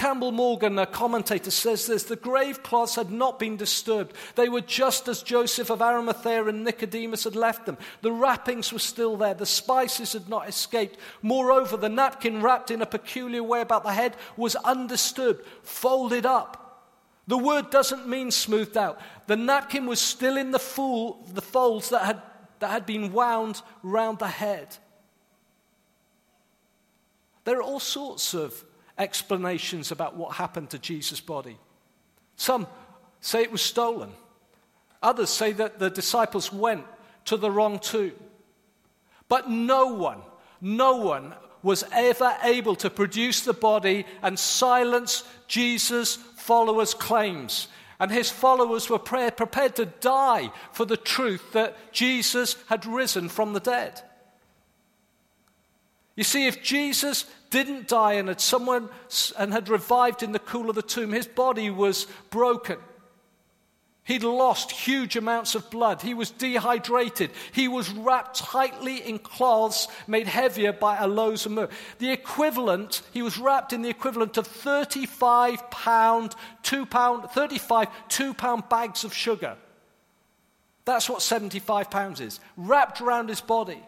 Campbell 0.00 0.32
Morgan, 0.32 0.78
a 0.78 0.86
commentator, 0.86 1.50
says 1.50 1.86
this 1.86 2.04
the 2.04 2.16
grave 2.16 2.62
cloths 2.62 2.94
had 2.94 3.10
not 3.10 3.38
been 3.38 3.58
disturbed. 3.58 4.16
They 4.34 4.48
were 4.48 4.62
just 4.62 5.06
as 5.08 5.22
Joseph 5.22 5.68
of 5.68 5.82
Arimathea 5.82 6.46
and 6.46 6.64
Nicodemus 6.64 7.24
had 7.24 7.36
left 7.36 7.66
them. 7.66 7.76
The 8.00 8.10
wrappings 8.10 8.72
were 8.72 8.78
still 8.78 9.18
there. 9.18 9.34
The 9.34 9.44
spices 9.44 10.14
had 10.14 10.26
not 10.26 10.48
escaped. 10.48 10.96
Moreover, 11.20 11.76
the 11.76 11.90
napkin 11.90 12.40
wrapped 12.40 12.70
in 12.70 12.80
a 12.80 12.86
peculiar 12.86 13.42
way 13.42 13.60
about 13.60 13.84
the 13.84 13.92
head 13.92 14.16
was 14.38 14.56
undisturbed, 14.56 15.44
folded 15.64 16.24
up. 16.24 16.88
The 17.26 17.36
word 17.36 17.68
doesn't 17.68 18.08
mean 18.08 18.30
smoothed 18.30 18.78
out. 18.78 18.98
The 19.26 19.36
napkin 19.36 19.84
was 19.84 20.00
still 20.00 20.38
in 20.38 20.50
the, 20.50 20.58
fool, 20.58 21.28
the 21.34 21.42
folds 21.42 21.90
that 21.90 22.04
had, 22.06 22.22
that 22.60 22.70
had 22.70 22.86
been 22.86 23.12
wound 23.12 23.60
round 23.82 24.18
the 24.18 24.28
head. 24.28 24.78
There 27.44 27.58
are 27.58 27.62
all 27.62 27.80
sorts 27.80 28.32
of 28.32 28.64
explanations 29.00 29.90
about 29.90 30.14
what 30.14 30.36
happened 30.36 30.70
to 30.70 30.78
Jesus' 30.78 31.20
body. 31.20 31.56
Some 32.36 32.68
say 33.20 33.42
it 33.42 33.50
was 33.50 33.62
stolen, 33.62 34.10
others 35.02 35.30
say 35.30 35.52
that 35.52 35.78
the 35.78 35.90
disciples 35.90 36.52
went 36.52 36.84
to 37.24 37.36
the 37.36 37.50
wrong 37.50 37.78
tomb. 37.78 38.12
But 39.28 39.50
no 39.50 39.86
one, 39.86 40.20
no 40.60 40.96
one 40.96 41.34
was 41.62 41.84
ever 41.92 42.36
able 42.42 42.76
to 42.76 42.90
produce 42.90 43.42
the 43.42 43.52
body 43.52 44.06
and 44.22 44.38
silence 44.38 45.24
Jesus' 45.46 46.16
followers' 46.16 46.94
claims. 46.94 47.68
And 47.98 48.10
his 48.10 48.30
followers 48.30 48.88
were 48.88 48.98
prepared 48.98 49.76
to 49.76 49.84
die 50.00 50.50
for 50.72 50.86
the 50.86 50.96
truth 50.96 51.52
that 51.52 51.92
Jesus 51.92 52.56
had 52.68 52.86
risen 52.86 53.28
from 53.28 53.52
the 53.52 53.60
dead. 53.60 54.00
You 56.16 56.24
see, 56.24 56.46
if 56.46 56.62
Jesus 56.62 57.26
didn't 57.50 57.88
die 57.88 58.14
and 58.14 58.28
had 58.28 58.40
someone 58.40 58.88
and 59.38 59.52
had 59.52 59.68
revived 59.68 60.22
in 60.22 60.32
the 60.32 60.38
cool 60.38 60.70
of 60.70 60.76
the 60.76 60.82
tomb, 60.82 61.12
his 61.12 61.26
body 61.26 61.70
was 61.70 62.06
broken. 62.30 62.78
He'd 64.04 64.24
lost 64.24 64.72
huge 64.72 65.14
amounts 65.14 65.54
of 65.54 65.70
blood. 65.70 66.02
He 66.02 66.14
was 66.14 66.30
dehydrated. 66.30 67.30
He 67.52 67.68
was 67.68 67.90
wrapped 67.90 68.38
tightly 68.38 68.96
in 68.96 69.18
cloths 69.18 69.86
made 70.08 70.26
heavier 70.26 70.72
by 70.72 70.96
aloes 70.96 71.46
and 71.46 71.54
myrrh. 71.54 71.68
The 71.98 72.10
equivalent, 72.10 73.02
he 73.12 73.22
was 73.22 73.38
wrapped 73.38 73.72
in 73.72 73.82
the 73.82 73.88
equivalent 73.88 74.36
of 74.36 74.46
35 74.46 75.70
pound, 75.70 76.34
2 76.62 76.86
pound, 76.86 77.30
35 77.30 77.88
2 78.08 78.34
pound 78.34 78.68
bags 78.68 79.04
of 79.04 79.14
sugar. 79.14 79.56
That's 80.86 81.08
what 81.08 81.22
75 81.22 81.90
pounds 81.90 82.20
is, 82.20 82.40
wrapped 82.56 83.00
around 83.00 83.28
his 83.28 83.40
body. 83.40 83.80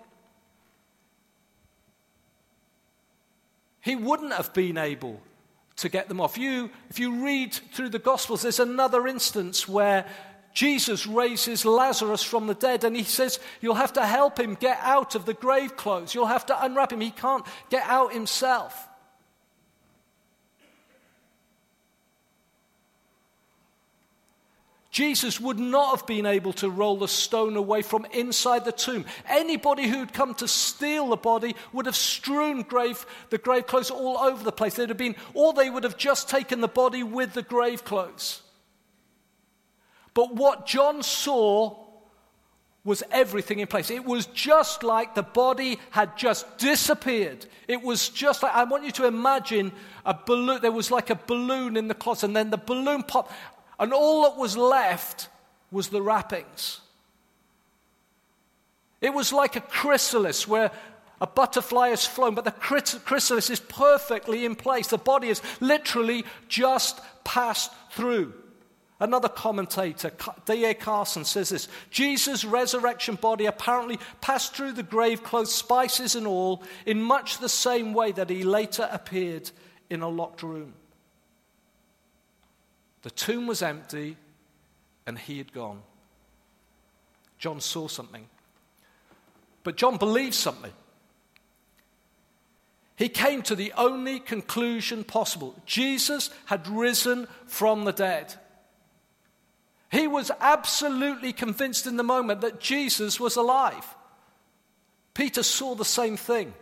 He 3.82 3.96
wouldn't 3.96 4.32
have 4.32 4.54
been 4.54 4.78
able 4.78 5.20
to 5.76 5.88
get 5.88 6.08
them 6.08 6.20
off. 6.20 6.38
You, 6.38 6.70
if 6.88 6.98
you 6.98 7.24
read 7.24 7.52
through 7.52 7.90
the 7.90 7.98
Gospels, 7.98 8.42
there's 8.42 8.60
another 8.60 9.06
instance 9.06 9.68
where 9.68 10.06
Jesus 10.54 11.06
raises 11.06 11.64
Lazarus 11.64 12.22
from 12.22 12.46
the 12.46 12.54
dead 12.54 12.84
and 12.84 12.94
he 12.94 13.02
says, 13.02 13.40
You'll 13.60 13.74
have 13.74 13.94
to 13.94 14.06
help 14.06 14.38
him 14.38 14.54
get 14.54 14.78
out 14.82 15.14
of 15.14 15.26
the 15.26 15.34
grave 15.34 15.76
clothes. 15.76 16.14
You'll 16.14 16.26
have 16.26 16.46
to 16.46 16.64
unwrap 16.64 16.92
him. 16.92 17.00
He 17.00 17.10
can't 17.10 17.44
get 17.70 17.84
out 17.86 18.12
himself. 18.12 18.88
Jesus 24.92 25.40
would 25.40 25.58
not 25.58 25.96
have 25.96 26.06
been 26.06 26.26
able 26.26 26.52
to 26.52 26.68
roll 26.68 26.98
the 26.98 27.08
stone 27.08 27.56
away 27.56 27.80
from 27.80 28.04
inside 28.12 28.66
the 28.66 28.72
tomb. 28.72 29.06
Anybody 29.26 29.88
who'd 29.88 30.12
come 30.12 30.34
to 30.34 30.46
steal 30.46 31.08
the 31.08 31.16
body 31.16 31.56
would 31.72 31.86
have 31.86 31.96
strewn 31.96 32.60
grave, 32.60 33.06
the 33.30 33.38
grave 33.38 33.66
clothes 33.66 33.90
all 33.90 34.18
over 34.18 34.44
the 34.44 34.52
place. 34.52 34.74
They'd 34.74 34.90
have 34.90 34.98
been, 34.98 35.16
or 35.32 35.54
they 35.54 35.70
would 35.70 35.84
have 35.84 35.96
just 35.96 36.28
taken 36.28 36.60
the 36.60 36.68
body 36.68 37.02
with 37.02 37.32
the 37.32 37.42
grave 37.42 37.84
clothes. 37.84 38.42
But 40.12 40.34
what 40.34 40.66
John 40.66 41.02
saw 41.02 41.78
was 42.84 43.02
everything 43.12 43.60
in 43.60 43.68
place. 43.68 43.90
It 43.90 44.04
was 44.04 44.26
just 44.26 44.82
like 44.82 45.14
the 45.14 45.22
body 45.22 45.78
had 45.90 46.18
just 46.18 46.58
disappeared. 46.58 47.46
It 47.68 47.80
was 47.80 48.08
just 48.08 48.42
like, 48.42 48.54
I 48.54 48.64
want 48.64 48.84
you 48.84 48.90
to 48.92 49.06
imagine 49.06 49.72
a 50.04 50.18
balloon. 50.26 50.60
There 50.60 50.72
was 50.72 50.90
like 50.90 51.08
a 51.08 51.14
balloon 51.14 51.76
in 51.76 51.86
the 51.86 51.94
closet, 51.94 52.26
and 52.26 52.36
then 52.36 52.50
the 52.50 52.58
balloon 52.58 53.04
popped 53.04 53.32
and 53.82 53.92
all 53.92 54.22
that 54.22 54.36
was 54.36 54.56
left 54.56 55.28
was 55.72 55.88
the 55.88 56.00
wrappings. 56.00 56.80
It 59.00 59.12
was 59.12 59.32
like 59.32 59.56
a 59.56 59.60
chrysalis 59.60 60.46
where 60.46 60.70
a 61.20 61.26
butterfly 61.26 61.88
has 61.88 62.06
flown, 62.06 62.36
but 62.36 62.44
the 62.44 62.52
chrysalis 62.52 63.50
is 63.50 63.58
perfectly 63.58 64.44
in 64.44 64.54
place. 64.54 64.86
The 64.86 64.98
body 64.98 65.30
is 65.30 65.42
literally 65.60 66.24
just 66.46 67.00
passed 67.24 67.72
through. 67.90 68.32
Another 69.00 69.28
commentator, 69.28 70.12
D.A. 70.46 70.74
Carson, 70.74 71.24
says 71.24 71.48
this 71.48 71.66
Jesus' 71.90 72.44
resurrection 72.44 73.16
body 73.16 73.46
apparently 73.46 73.98
passed 74.20 74.54
through 74.54 74.74
the 74.74 74.84
grave 74.84 75.24
clothes, 75.24 75.52
spices 75.52 76.14
and 76.14 76.28
all, 76.28 76.62
in 76.86 77.02
much 77.02 77.38
the 77.38 77.48
same 77.48 77.94
way 77.94 78.12
that 78.12 78.30
he 78.30 78.44
later 78.44 78.88
appeared 78.92 79.50
in 79.90 80.02
a 80.02 80.08
locked 80.08 80.44
room. 80.44 80.74
The 83.02 83.10
tomb 83.10 83.46
was 83.46 83.62
empty 83.62 84.16
and 85.06 85.18
he 85.18 85.38
had 85.38 85.52
gone. 85.52 85.82
John 87.38 87.60
saw 87.60 87.88
something. 87.88 88.26
But 89.64 89.76
John 89.76 89.96
believed 89.96 90.34
something. 90.34 90.72
He 92.96 93.08
came 93.08 93.42
to 93.42 93.56
the 93.56 93.72
only 93.76 94.20
conclusion 94.20 95.02
possible 95.02 95.60
Jesus 95.66 96.30
had 96.46 96.68
risen 96.68 97.26
from 97.46 97.84
the 97.84 97.92
dead. 97.92 98.34
He 99.90 100.06
was 100.06 100.30
absolutely 100.40 101.32
convinced 101.32 101.86
in 101.86 101.96
the 101.96 102.02
moment 102.02 102.40
that 102.40 102.60
Jesus 102.60 103.18
was 103.18 103.36
alive. 103.36 103.94
Peter 105.14 105.42
saw 105.42 105.74
the 105.74 105.84
same 105.84 106.16
thing. 106.16 106.54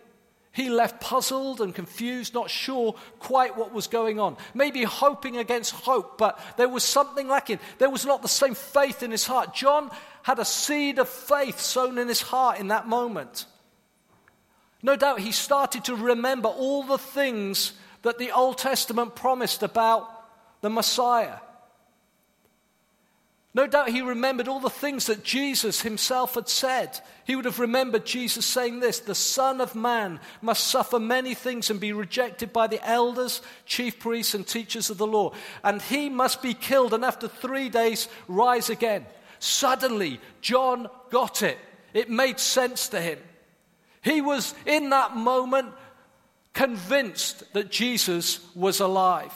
He 0.53 0.69
left 0.69 1.01
puzzled 1.01 1.61
and 1.61 1.75
confused, 1.75 2.35
not 2.35 2.51
sure 2.51 2.97
quite 3.21 3.57
what 3.57 3.73
was 3.73 3.87
going 3.87 4.19
on. 4.19 4.37
Maybe 4.53 4.83
hoping 4.83 5.37
against 5.37 5.73
hope, 5.73 6.19
but 6.19 6.41
there 6.57 6.69
was 6.69 6.83
something 6.83 7.29
lacking. 7.29 7.61
There 7.79 7.91
was 7.91 8.05
not 8.05 8.23
the 8.23 8.29
same 8.29 8.55
faith 8.55 9.03
in 9.03 9.13
his 9.13 9.27
heart. 9.27 9.55
John 9.55 9.91
had 10.23 10.41
a 10.41 10.45
seed 10.45 10.99
of 10.99 11.09
faith 11.09 11.61
sown 11.61 11.99
in 11.99 12.09
his 12.09 12.21
heart 12.21 12.59
in 12.59 12.69
that 12.69 12.89
moment. 12.89 13.47
No 14.83 14.97
doubt 14.97 15.21
he 15.21 15.33
started 15.33 15.85
to 15.85 15.95
remember 15.95 16.49
all 16.49 16.83
the 16.83 16.99
things 16.99 17.75
that 18.03 18.19
the 18.19 18.33
Old 18.33 18.59
Testament 18.59 19.15
promised 19.15 19.63
about 19.63 20.09
the 20.63 20.71
Messiah. 20.71 21.37
No 23.53 23.67
doubt 23.67 23.89
he 23.89 24.01
remembered 24.01 24.47
all 24.47 24.61
the 24.61 24.71
things 24.71 25.07
that 25.07 25.25
Jesus 25.25 25.83
himself 25.83 26.35
had 26.35 26.49
said. 26.49 27.01
He 27.25 27.35
would 27.35 27.47
have 27.47 27.59
remembered 27.59 28.07
Jesus 28.07 28.47
saying 28.47 28.79
this 28.79 29.01
The 29.01 29.15
Son 29.15 29.61
of 29.61 29.75
Man 29.75 30.21
must 30.41 30.69
suffer 30.69 31.01
many 31.01 31.35
things 31.35 31.69
and 31.69 31.81
be 31.81 31.93
rejected 31.93 32.53
by 32.53 32.69
the 32.69 32.87
elders, 32.89 33.43
chief 33.67 33.99
priests, 33.99 34.35
and 34.35 34.47
teachers 34.47 34.89
of 34.89 34.99
the 34.99 35.07
law. 35.07 35.33
And 35.65 35.83
he 35.83 36.09
must 36.09 36.43
be 36.43 36.55
killed 36.55 36.95
and 36.95 37.05
after 37.05 37.27
three 37.27 37.69
days 37.69 38.09
rise 38.29 38.71
again. 38.71 39.05
Suddenly, 39.41 40.21
John 40.41 40.89
got 41.11 41.43
it. 41.43 41.59
It 41.93 42.09
made 42.09 42.39
sense 42.39 42.89
to 42.91 43.01
him. 43.01 43.19
He 44.03 44.21
was 44.21 44.55
in 44.65 44.91
that 44.91 45.17
moment 45.17 45.73
convinced 46.53 47.53
that 47.53 47.71
Jesus 47.71 48.39
was 48.55 48.79
alive. 48.79 49.35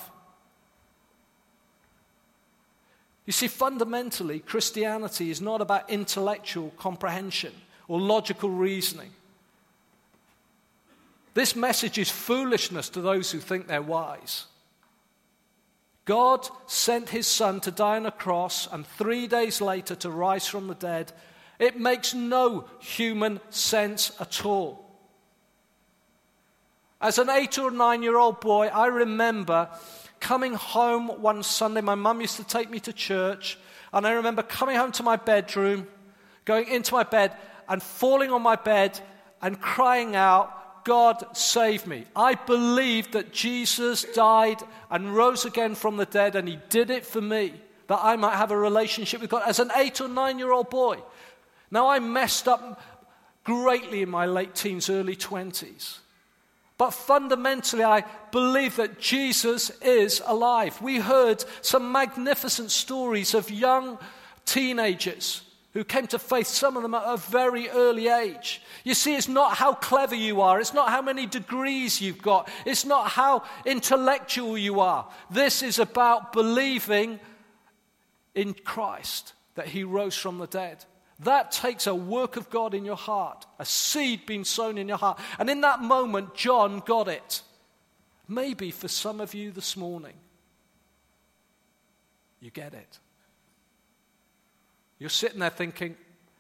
You 3.27 3.33
see, 3.33 3.49
fundamentally, 3.49 4.41
Christianity 4.41 5.31
is 5.31 5.41
not 5.41 5.61
about 5.61 5.89
intellectual 5.91 6.73
comprehension 6.77 7.53
or 7.89 8.01
logical 8.01 8.51
reasoning. 8.51 9.11
This 11.33 11.57
message 11.57 11.99
is 11.99 12.11
foolishness 12.11 12.89
to 12.91 13.01
those 13.01 13.31
who 13.31 13.41
think 13.41 13.67
they're 13.67 13.83
wise. 13.83 14.47
God 16.05 16.47
sent 16.67 17.09
his 17.09 17.27
son 17.27 17.61
to 17.61 17.71
die 17.71 17.97
on 17.97 18.07
a 18.07 18.13
cross 18.13 18.69
and 18.71 18.87
three 18.87 19.27
days 19.27 19.61
later 19.61 19.95
to 19.97 20.11
rise 20.11 20.47
from 20.47 20.69
the 20.69 20.75
dead. 20.75 21.13
It 21.59 21.81
makes 21.81 22.13
no 22.13 22.67
human 22.79 23.41
sense 23.49 24.13
at 24.21 24.45
all. 24.45 24.85
As 27.01 27.19
an 27.19 27.31
eight 27.31 27.59
or 27.59 27.71
nine 27.71 28.03
year 28.03 28.19
old 28.19 28.41
boy, 28.41 28.69
I 28.69 28.87
remember 28.87 29.71
coming 30.25 30.55
home 30.55 31.09
one 31.21 31.43
Sunday, 31.43 31.83
my 31.83 31.95
mum 31.95 32.23
used 32.23 32.39
to 32.39 32.45
take 32.45 32.71
me 32.71 32.81
to 32.81 32.95
church, 32.95 33.59
and 33.93 34.07
I 34.07 34.13
remember 34.13 34.43
coming 34.43 34.75
home 34.75 34.91
to 34.93 35.03
my 35.03 35.17
bedroom, 35.17 35.87
going 36.47 36.67
into 36.67 36.95
my 36.95 37.03
bed 37.03 37.37
and 37.69 37.83
falling 37.83 38.31
on 38.31 38.41
my 38.41 38.57
bed 38.57 38.99
and 39.43 39.61
crying 39.61 40.17
out, 40.17 40.83
God, 40.87 41.37
save 41.37 41.87
me. 41.87 42.07
I 42.17 42.37
believed 42.37 43.13
that 43.13 43.35
Jesus 43.35 44.05
died 44.15 44.63
and 44.91 45.15
rose 45.15 45.45
again 45.45 45.75
from 45.75 45.99
the 45.99 46.07
dead, 46.07 46.37
and 46.37 46.49
he 46.49 46.59
did 46.71 46.89
it 46.89 47.05
for 47.05 47.21
me, 47.21 47.53
that 47.89 48.01
I 48.03 48.17
might 48.17 48.37
have 48.37 48.51
a 48.51 48.57
relationship 48.57 49.21
with 49.21 49.29
God 49.29 49.43
as 49.47 49.59
an 49.59 49.73
eight 49.77 50.01
or 50.01 50.09
nine 50.09 50.39
year 50.39 50.53
old 50.53 50.71
boy. 50.71 51.01
Now, 51.71 51.89
I 51.89 51.99
messed 51.99 52.49
up 52.49 52.81
greatly 53.45 54.01
in 54.01 54.09
my 54.09 54.25
late 54.25 54.55
teens, 54.55 54.89
early 54.89 55.17
20s. 55.17 55.99
But 56.77 56.91
fundamentally, 56.91 57.85
I 57.85 58.05
believe 58.33 58.77
that 58.77 58.99
Jesus 58.99 59.71
is 59.81 60.21
alive. 60.27 60.81
We 60.83 60.99
heard 60.99 61.45
some 61.61 61.93
magnificent 61.93 62.71
stories 62.71 63.35
of 63.35 63.51
young 63.51 63.99
teenagers 64.45 65.43
who 65.73 65.85
came 65.85 66.07
to 66.07 66.19
faith, 66.19 66.47
some 66.47 66.77
of 66.77 66.83
them 66.83 66.95
at 66.95 67.03
a 67.05 67.17
very 67.17 67.69
early 67.69 68.09
age. 68.09 68.63
You 68.85 68.95
see, 68.95 69.17
it's 69.17 69.29
not 69.29 69.57
how 69.57 69.75
clever 69.75 70.15
you 70.15 70.41
are, 70.41 70.61
it's 70.61 70.73
not 70.73 70.89
how 70.91 71.03
many 71.03 71.27
degrees 71.27 72.01
you've 72.01 72.23
got, 72.23 72.49
it's 72.65 72.85
not 72.85 73.09
how 73.09 73.43
intellectual 73.67 74.57
you 74.57 74.81
are. 74.81 75.09
This 75.31 75.63
is 75.63 75.81
about 75.81 76.33
believing 76.33 77.19
in 78.37 78.55
Christ, 78.55 79.33
that 79.57 79.67
He 79.67 79.83
rose 79.83 80.17
from 80.17 80.39
the 80.39 80.47
dead. 80.47 80.85
That 81.21 81.53
takes 81.53 81.87
a 81.87 81.95
work 81.95 82.37
of 82.37 82.51
God 82.51 82.75
in 82.75 82.85
your 82.85 82.97
heart, 82.97 83.47
a 83.59 83.65
seed 83.65 84.27
being 84.27 84.45
sown 84.45 84.79
in 84.79 84.89
your 84.89 84.99
heart. 84.99 85.21
And 85.39 85.49
in 85.49 85.61
that 85.61 85.81
moment, 85.81 86.35
John 86.35 86.81
got 86.81 87.09
it. 87.09 87.43
Maybe 88.27 88.71
for 88.71 88.89
some 88.89 89.21
of 89.21 89.35
you 89.35 89.51
this 89.51 89.77
morning, 89.77 90.15
you 92.41 92.51
get 92.51 92.75
it. 92.75 92.99
You're 94.99 95.11
sitting 95.11 95.39
there 95.39 95.51
thinking, 95.51 95.97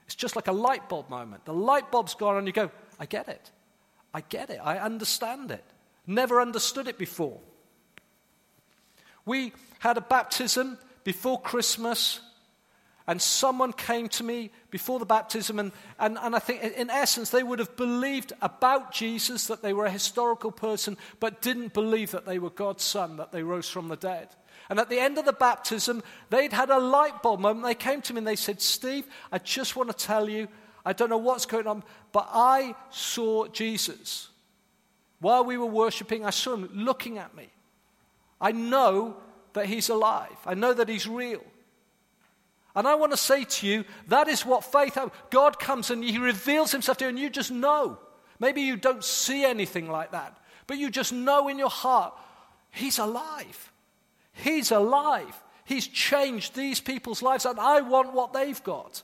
it's 0.06 0.14
just 0.14 0.36
like 0.36 0.48
a 0.48 0.52
light 0.52 0.88
bulb 0.88 1.08
moment. 1.08 1.44
The 1.44 1.54
light 1.54 1.90
bulb's 1.90 2.14
gone, 2.14 2.36
and 2.36 2.46
you 2.46 2.52
go, 2.52 2.70
I 2.98 3.06
get 3.06 3.28
it. 3.28 3.50
I 4.12 4.22
get 4.22 4.50
it. 4.50 4.60
I 4.62 4.78
understand 4.78 5.50
it. 5.50 5.64
Never 6.06 6.40
understood 6.40 6.88
it 6.88 6.98
before. 6.98 7.38
We 9.24 9.52
had 9.78 9.96
a 9.96 10.02
baptism 10.02 10.78
before 11.04 11.40
Christmas, 11.40 12.20
and 13.06 13.20
someone 13.20 13.72
came 13.72 14.08
to 14.08 14.24
me 14.24 14.50
before 14.70 14.98
the 14.98 15.04
baptism, 15.04 15.58
and, 15.58 15.72
and, 15.98 16.16
and 16.22 16.34
I 16.34 16.38
think 16.38 16.62
in 16.62 16.88
essence 16.88 17.30
they 17.30 17.42
would 17.42 17.58
have 17.58 17.76
believed 17.76 18.32
about 18.40 18.92
Jesus 18.92 19.46
that 19.48 19.62
they 19.62 19.74
were 19.74 19.84
a 19.84 19.90
historical 19.90 20.50
person, 20.50 20.96
but 21.20 21.42
didn't 21.42 21.74
believe 21.74 22.12
that 22.12 22.24
they 22.24 22.38
were 22.38 22.50
God's 22.50 22.82
son, 22.82 23.18
that 23.18 23.30
they 23.30 23.42
rose 23.42 23.68
from 23.68 23.88
the 23.88 23.96
dead. 23.96 24.28
And 24.70 24.78
at 24.78 24.88
the 24.88 24.98
end 24.98 25.18
of 25.18 25.26
the 25.26 25.34
baptism, 25.34 26.02
they'd 26.30 26.52
had 26.52 26.70
a 26.70 26.78
light 26.78 27.22
bulb 27.22 27.40
moment. 27.40 27.66
They 27.66 27.74
came 27.74 28.00
to 28.02 28.14
me 28.14 28.18
and 28.18 28.26
they 28.26 28.36
said, 28.36 28.62
Steve, 28.62 29.06
I 29.30 29.38
just 29.38 29.76
want 29.76 29.90
to 29.90 30.06
tell 30.06 30.28
you, 30.28 30.48
I 30.86 30.94
don't 30.94 31.10
know 31.10 31.18
what's 31.18 31.44
going 31.44 31.66
on, 31.66 31.82
but 32.12 32.28
I 32.32 32.74
saw 32.90 33.46
Jesus. 33.48 34.28
While 35.20 35.44
we 35.44 35.58
were 35.58 35.66
worshiping, 35.66 36.24
I 36.24 36.30
saw 36.30 36.54
him 36.54 36.70
looking 36.72 37.18
at 37.18 37.36
me. 37.36 37.48
I 38.40 38.52
know 38.52 39.16
that 39.52 39.66
he's 39.66 39.90
alive, 39.90 40.36
I 40.46 40.54
know 40.54 40.72
that 40.72 40.88
he's 40.88 41.06
real. 41.06 41.44
And 42.74 42.88
I 42.88 42.96
want 42.96 43.12
to 43.12 43.16
say 43.16 43.44
to 43.44 43.66
you, 43.66 43.84
that 44.08 44.26
is 44.28 44.44
what 44.44 44.64
faith, 44.64 44.98
God 45.30 45.58
comes 45.58 45.90
and 45.90 46.02
he 46.02 46.18
reveals 46.18 46.72
himself 46.72 46.98
to 46.98 47.04
you, 47.04 47.08
and 47.10 47.18
you 47.18 47.30
just 47.30 47.50
know. 47.50 47.98
Maybe 48.40 48.62
you 48.62 48.76
don't 48.76 49.04
see 49.04 49.44
anything 49.44 49.88
like 49.88 50.10
that, 50.10 50.36
but 50.66 50.78
you 50.78 50.90
just 50.90 51.12
know 51.12 51.48
in 51.48 51.58
your 51.58 51.70
heart, 51.70 52.14
he's 52.70 52.98
alive. 52.98 53.72
He's 54.32 54.72
alive. 54.72 55.40
He's 55.64 55.86
changed 55.86 56.54
these 56.54 56.80
people's 56.80 57.22
lives, 57.22 57.46
and 57.46 57.60
I 57.60 57.80
want 57.80 58.12
what 58.12 58.32
they've 58.32 58.62
got. 58.64 59.02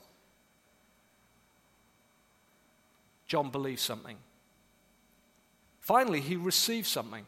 John 3.25 3.49
believes 3.49 3.81
something. 3.81 4.17
Finally, 5.79 6.19
he 6.19 6.35
receives 6.35 6.89
something. 6.89 7.25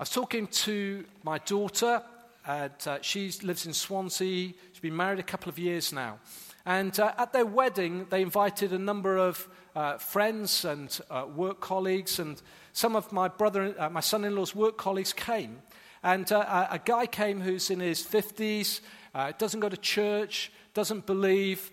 I 0.00 0.02
was 0.02 0.08
talking 0.08 0.46
to 0.46 1.04
my 1.24 1.36
daughter, 1.36 2.02
and 2.46 2.72
uh, 2.86 3.00
she 3.02 3.30
lives 3.42 3.66
in 3.66 3.74
Swansea. 3.74 4.54
She's 4.72 4.80
been 4.80 4.96
married 4.96 5.18
a 5.18 5.22
couple 5.22 5.50
of 5.50 5.58
years 5.58 5.92
now. 5.92 6.20
And 6.64 6.98
uh, 6.98 7.12
at 7.18 7.34
their 7.34 7.44
wedding, 7.44 8.06
they 8.08 8.22
invited 8.22 8.72
a 8.72 8.78
number 8.78 9.18
of 9.18 9.46
uh, 9.76 9.98
friends 9.98 10.64
and 10.64 10.98
uh, 11.10 11.26
work 11.26 11.60
colleagues, 11.60 12.18
and 12.18 12.40
some 12.72 12.96
of 12.96 13.12
my 13.12 13.28
brother, 13.28 13.74
uh, 13.78 13.90
my 13.90 14.00
son-in-law's 14.00 14.54
work 14.54 14.78
colleagues 14.78 15.12
came. 15.12 15.60
And 16.02 16.32
uh, 16.32 16.68
a 16.70 16.80
guy 16.82 17.04
came 17.04 17.42
who's 17.42 17.68
in 17.68 17.80
his 17.80 18.02
50s, 18.02 18.80
uh, 19.14 19.32
doesn't 19.36 19.60
go 19.60 19.68
to 19.68 19.76
church, 19.76 20.50
doesn't 20.72 21.04
believe, 21.04 21.70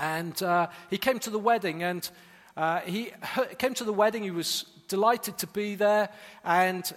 and 0.00 0.34
he 0.90 0.98
came 0.98 1.20
to 1.20 1.30
the 1.30 1.38
wedding. 1.38 1.84
And 1.84 2.10
he 2.86 3.12
came 3.58 3.74
to 3.74 3.84
the 3.84 3.92
wedding. 3.92 4.24
He 4.24 4.32
was 4.32 4.64
delighted 4.88 5.38
to 5.38 5.46
be 5.46 5.76
there, 5.76 6.08
and 6.44 6.92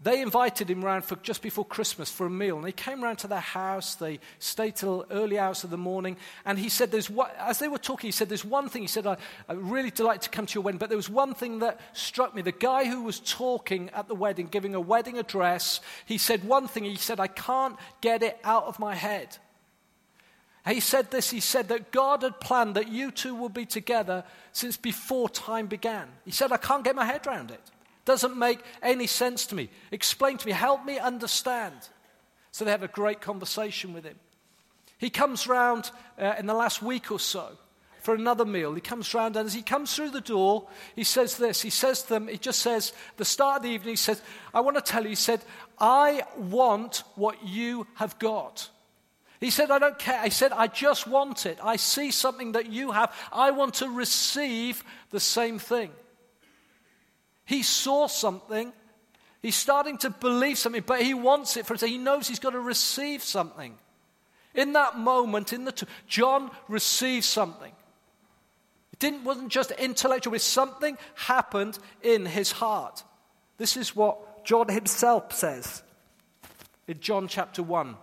they 0.00 0.22
invited 0.22 0.70
him 0.70 0.84
round 0.84 1.04
for 1.04 1.16
just 1.16 1.42
before 1.42 1.64
Christmas 1.64 2.08
for 2.08 2.26
a 2.26 2.30
meal, 2.30 2.56
and 2.56 2.66
he 2.66 2.72
came 2.72 3.02
round 3.02 3.18
to 3.18 3.26
their 3.26 3.40
house. 3.40 3.96
They 3.96 4.20
stayed 4.38 4.76
till 4.76 5.04
early 5.10 5.40
hours 5.40 5.64
of 5.64 5.70
the 5.70 5.76
morning, 5.76 6.16
and 6.44 6.56
he 6.56 6.68
said, 6.68 6.92
"There's 6.92 7.10
as 7.38 7.58
they 7.58 7.66
were 7.66 7.78
talking, 7.78 8.06
he 8.06 8.12
said, 8.12 8.28
"There's 8.28 8.44
one 8.44 8.68
thing." 8.68 8.82
He 8.82 8.88
said, 8.88 9.08
I, 9.08 9.16
"I 9.48 9.54
really 9.54 9.90
delight 9.90 10.22
to 10.22 10.30
come 10.30 10.46
to 10.46 10.54
your 10.54 10.62
wedding, 10.62 10.78
but 10.78 10.88
there 10.88 10.96
was 10.96 11.10
one 11.10 11.34
thing 11.34 11.58
that 11.58 11.80
struck 11.94 12.32
me. 12.32 12.42
The 12.42 12.52
guy 12.52 12.84
who 12.84 13.02
was 13.02 13.18
talking 13.18 13.90
at 13.90 14.06
the 14.06 14.14
wedding, 14.14 14.46
giving 14.46 14.76
a 14.76 14.80
wedding 14.80 15.18
address, 15.18 15.80
he 16.06 16.16
said 16.16 16.44
one 16.44 16.68
thing. 16.68 16.84
He 16.84 16.94
said, 16.94 17.18
"I 17.18 17.26
can't 17.26 17.76
get 18.00 18.22
it 18.22 18.38
out 18.44 18.64
of 18.64 18.78
my 18.78 18.94
head." 18.94 19.38
He 20.64 20.80
said 20.80 21.10
this. 21.10 21.30
He 21.30 21.40
said 21.40 21.68
that 21.68 21.90
God 21.90 22.22
had 22.22 22.40
planned 22.40 22.76
that 22.76 22.88
you 22.88 23.10
two 23.10 23.34
would 23.34 23.54
be 23.54 23.66
together 23.66 24.22
since 24.52 24.76
before 24.76 25.28
time 25.28 25.66
began. 25.66 26.08
He 26.24 26.30
said, 26.30 26.52
"I 26.52 26.58
can't 26.58 26.84
get 26.84 26.94
my 26.94 27.04
head 27.04 27.26
around 27.26 27.50
it." 27.50 27.70
Doesn't 28.08 28.38
make 28.38 28.60
any 28.82 29.06
sense 29.06 29.44
to 29.48 29.54
me. 29.54 29.68
Explain 29.92 30.38
to 30.38 30.46
me. 30.46 30.52
Help 30.52 30.82
me 30.82 30.98
understand. 30.98 31.74
So 32.52 32.64
they 32.64 32.70
have 32.70 32.82
a 32.82 32.88
great 32.88 33.20
conversation 33.20 33.92
with 33.92 34.02
him. 34.02 34.18
He 34.96 35.10
comes 35.10 35.46
round 35.46 35.90
uh, 36.18 36.32
in 36.38 36.46
the 36.46 36.54
last 36.54 36.80
week 36.80 37.12
or 37.12 37.20
so 37.20 37.50
for 38.00 38.14
another 38.14 38.46
meal. 38.46 38.72
He 38.72 38.80
comes 38.80 39.12
round, 39.12 39.36
and 39.36 39.44
as 39.44 39.52
he 39.52 39.60
comes 39.60 39.94
through 39.94 40.12
the 40.12 40.22
door, 40.22 40.66
he 40.96 41.04
says 41.04 41.36
this. 41.36 41.60
He 41.60 41.68
says 41.68 42.00
to 42.04 42.08
them, 42.08 42.28
he 42.28 42.38
just 42.38 42.60
says, 42.60 42.94
the 43.18 43.26
start 43.26 43.58
of 43.58 43.64
the 43.64 43.68
evening, 43.68 43.92
he 43.92 43.96
says, 43.96 44.22
I 44.54 44.60
want 44.60 44.78
to 44.78 44.82
tell 44.82 45.02
you, 45.02 45.10
he 45.10 45.14
said, 45.14 45.42
I 45.78 46.22
want 46.38 47.02
what 47.14 47.46
you 47.46 47.86
have 47.96 48.18
got. 48.18 48.70
He 49.38 49.50
said, 49.50 49.70
I 49.70 49.78
don't 49.78 49.98
care. 49.98 50.24
He 50.24 50.30
said, 50.30 50.52
I 50.52 50.68
just 50.68 51.06
want 51.06 51.44
it. 51.44 51.58
I 51.62 51.76
see 51.76 52.10
something 52.10 52.52
that 52.52 52.72
you 52.72 52.90
have. 52.92 53.14
I 53.30 53.50
want 53.50 53.74
to 53.74 53.90
receive 53.90 54.82
the 55.10 55.20
same 55.20 55.58
thing. 55.58 55.90
He 57.48 57.62
saw 57.62 58.08
something. 58.08 58.74
He's 59.40 59.56
starting 59.56 59.96
to 59.98 60.10
believe 60.10 60.58
something, 60.58 60.84
but 60.84 61.00
he 61.00 61.14
wants 61.14 61.56
it 61.56 61.64
for 61.64 61.72
himself. 61.72 61.90
He 61.90 61.96
knows 61.96 62.28
he's 62.28 62.38
got 62.38 62.50
to 62.50 62.60
receive 62.60 63.22
something. 63.22 63.78
In 64.54 64.74
that 64.74 64.98
moment, 64.98 65.54
in 65.54 65.64
the 65.64 65.72
t- 65.72 65.86
John 66.06 66.50
received 66.68 67.24
something. 67.24 67.72
It 68.92 68.98
didn't, 68.98 69.24
wasn't 69.24 69.48
just 69.48 69.70
intellectual, 69.70 70.32
but 70.32 70.42
something 70.42 70.98
happened 71.14 71.78
in 72.02 72.26
his 72.26 72.52
heart. 72.52 73.02
This 73.56 73.78
is 73.78 73.96
what 73.96 74.44
John 74.44 74.68
himself 74.68 75.32
says 75.32 75.82
in 76.86 77.00
John 77.00 77.28
chapter 77.28 77.62
1. 77.62 77.96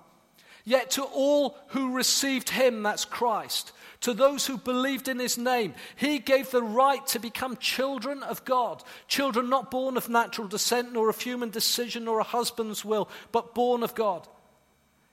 Yet 0.64 0.90
to 0.92 1.04
all 1.04 1.56
who 1.68 1.94
received 1.94 2.50
him, 2.50 2.82
that's 2.82 3.06
Christ, 3.06 3.74
to 4.06 4.14
those 4.14 4.46
who 4.46 4.56
believed 4.56 5.08
in 5.08 5.18
his 5.18 5.36
name. 5.36 5.74
He 5.96 6.20
gave 6.20 6.52
the 6.52 6.62
right 6.62 7.06
to 7.08 7.18
become 7.18 7.58
children 7.58 8.22
of 8.22 8.46
God, 8.46 8.84
children 9.08 9.50
not 9.50 9.72
born 9.72 9.98
of 9.98 10.10
natural 10.10 10.48
descent, 10.48 10.94
nor 10.94 11.10
of 11.10 11.20
human 11.20 11.50
decision, 11.50 12.06
nor 12.06 12.20
a 12.20 12.24
husband's 12.24 12.86
will, 12.86 13.10
but 13.32 13.56
born 13.56 13.82
of 13.82 13.96
God. 13.96 14.28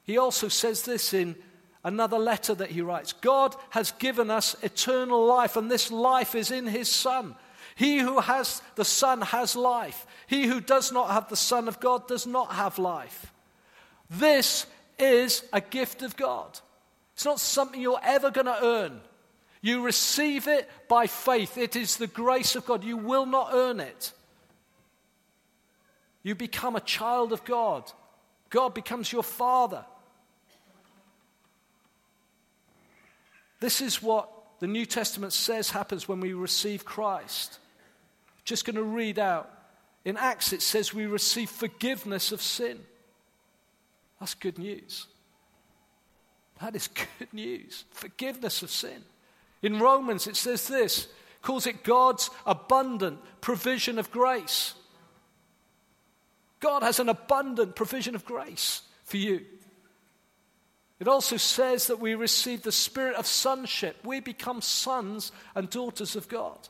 He 0.04 0.18
also 0.18 0.48
says 0.48 0.82
this 0.82 1.14
in 1.14 1.36
another 1.82 2.18
letter 2.18 2.54
that 2.54 2.70
he 2.70 2.82
writes 2.82 3.14
God 3.14 3.56
has 3.70 3.92
given 3.92 4.30
us 4.30 4.56
eternal 4.62 5.24
life, 5.24 5.56
and 5.56 5.70
this 5.70 5.90
life 5.90 6.34
is 6.34 6.50
in 6.50 6.66
his 6.66 6.90
Son. 6.90 7.34
He 7.74 7.98
who 7.98 8.20
has 8.20 8.60
the 8.74 8.84
Son 8.84 9.22
has 9.22 9.56
life. 9.56 10.06
He 10.26 10.46
who 10.46 10.60
does 10.60 10.92
not 10.92 11.12
have 11.12 11.30
the 11.30 11.36
Son 11.36 11.66
of 11.66 11.80
God 11.80 12.06
does 12.08 12.26
not 12.26 12.52
have 12.52 12.78
life. 12.78 13.32
This 14.10 14.66
is 14.98 15.44
a 15.50 15.62
gift 15.62 16.02
of 16.02 16.14
God. 16.14 16.60
It's 17.22 17.26
not 17.26 17.38
something 17.38 17.80
you're 17.80 18.00
ever 18.02 18.32
going 18.32 18.46
to 18.46 18.64
earn. 18.64 19.00
You 19.60 19.82
receive 19.82 20.48
it 20.48 20.68
by 20.88 21.06
faith. 21.06 21.56
It 21.56 21.76
is 21.76 21.94
the 21.94 22.08
grace 22.08 22.56
of 22.56 22.66
God. 22.66 22.82
You 22.82 22.96
will 22.96 23.26
not 23.26 23.50
earn 23.52 23.78
it. 23.78 24.12
You 26.24 26.34
become 26.34 26.74
a 26.74 26.80
child 26.80 27.32
of 27.32 27.44
God. 27.44 27.84
God 28.50 28.74
becomes 28.74 29.12
your 29.12 29.22
father. 29.22 29.84
This 33.60 33.80
is 33.80 34.02
what 34.02 34.28
the 34.58 34.66
New 34.66 34.84
Testament 34.84 35.32
says 35.32 35.70
happens 35.70 36.08
when 36.08 36.18
we 36.18 36.32
receive 36.32 36.84
Christ. 36.84 37.60
Just 38.44 38.64
going 38.64 38.74
to 38.74 38.82
read 38.82 39.20
out. 39.20 39.48
In 40.04 40.16
Acts, 40.16 40.52
it 40.52 40.60
says 40.60 40.92
we 40.92 41.06
receive 41.06 41.50
forgiveness 41.50 42.32
of 42.32 42.42
sin. 42.42 42.80
That's 44.18 44.34
good 44.34 44.58
news. 44.58 45.06
That 46.62 46.76
is 46.76 46.88
good 46.88 47.34
news. 47.34 47.84
Forgiveness 47.90 48.62
of 48.62 48.70
sin. 48.70 49.02
In 49.62 49.80
Romans, 49.80 50.28
it 50.28 50.36
says 50.36 50.68
this 50.68 51.08
calls 51.42 51.66
it 51.66 51.82
God's 51.82 52.30
abundant 52.46 53.18
provision 53.40 53.98
of 53.98 54.12
grace. 54.12 54.74
God 56.60 56.84
has 56.84 57.00
an 57.00 57.08
abundant 57.08 57.74
provision 57.74 58.14
of 58.14 58.24
grace 58.24 58.82
for 59.04 59.16
you. 59.16 59.44
It 61.00 61.08
also 61.08 61.36
says 61.36 61.88
that 61.88 61.98
we 61.98 62.14
receive 62.14 62.62
the 62.62 62.70
spirit 62.70 63.16
of 63.16 63.26
sonship. 63.26 63.96
We 64.04 64.20
become 64.20 64.60
sons 64.60 65.32
and 65.56 65.68
daughters 65.68 66.14
of 66.14 66.28
God. 66.28 66.68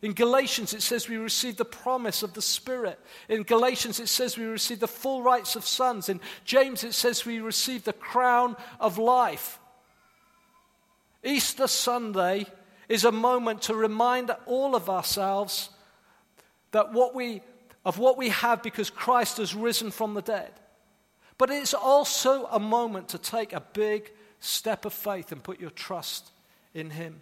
In 0.00 0.12
Galatians, 0.12 0.74
it 0.74 0.82
says 0.82 1.08
we 1.08 1.16
receive 1.16 1.56
the 1.56 1.64
promise 1.64 2.22
of 2.22 2.32
the 2.32 2.42
Spirit. 2.42 3.00
In 3.28 3.42
Galatians, 3.42 3.98
it 3.98 4.08
says 4.08 4.36
we 4.36 4.44
receive 4.44 4.78
the 4.78 4.86
full 4.86 5.22
rights 5.22 5.56
of 5.56 5.66
sons. 5.66 6.08
In 6.08 6.20
James, 6.44 6.84
it 6.84 6.94
says 6.94 7.26
we 7.26 7.40
receive 7.40 7.82
the 7.82 7.92
crown 7.92 8.56
of 8.78 8.98
life. 8.98 9.58
Easter 11.24 11.66
Sunday 11.66 12.46
is 12.88 13.04
a 13.04 13.12
moment 13.12 13.62
to 13.62 13.74
remind 13.74 14.30
all 14.46 14.76
of 14.76 14.88
ourselves 14.88 15.70
that 16.70 16.92
what 16.92 17.12
we, 17.12 17.42
of 17.84 17.98
what 17.98 18.16
we 18.16 18.28
have 18.28 18.62
because 18.62 18.90
Christ 18.90 19.38
has 19.38 19.52
risen 19.52 19.90
from 19.90 20.14
the 20.14 20.22
dead. 20.22 20.52
But 21.38 21.50
it's 21.50 21.74
also 21.74 22.46
a 22.46 22.60
moment 22.60 23.08
to 23.10 23.18
take 23.18 23.52
a 23.52 23.60
big 23.60 24.12
step 24.38 24.84
of 24.84 24.92
faith 24.92 25.32
and 25.32 25.42
put 25.42 25.60
your 25.60 25.70
trust 25.70 26.30
in 26.72 26.90
Him. 26.90 27.20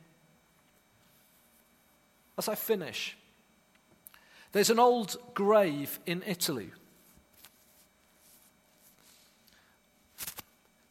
As 2.38 2.49
I 2.49 2.55
finish, 2.55 3.16
there's 4.53 4.70
an 4.70 4.79
old 4.79 5.16
grave 5.35 5.99
in 6.07 6.22
Italy. 6.27 6.70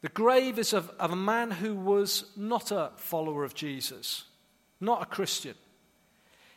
The 0.02 0.10
grave 0.10 0.60
is 0.60 0.74
of, 0.74 0.92
of, 1.00 1.12
a 1.12 1.16
man 1.16 1.50
who 1.50 1.76
was 1.76 2.26
not 2.36 2.72
a 2.72 2.92
follower 2.96 3.44
of 3.44 3.56
Jesus, 3.56 4.26
not 4.80 5.02
a 5.02 5.06
Christian. 5.06 5.56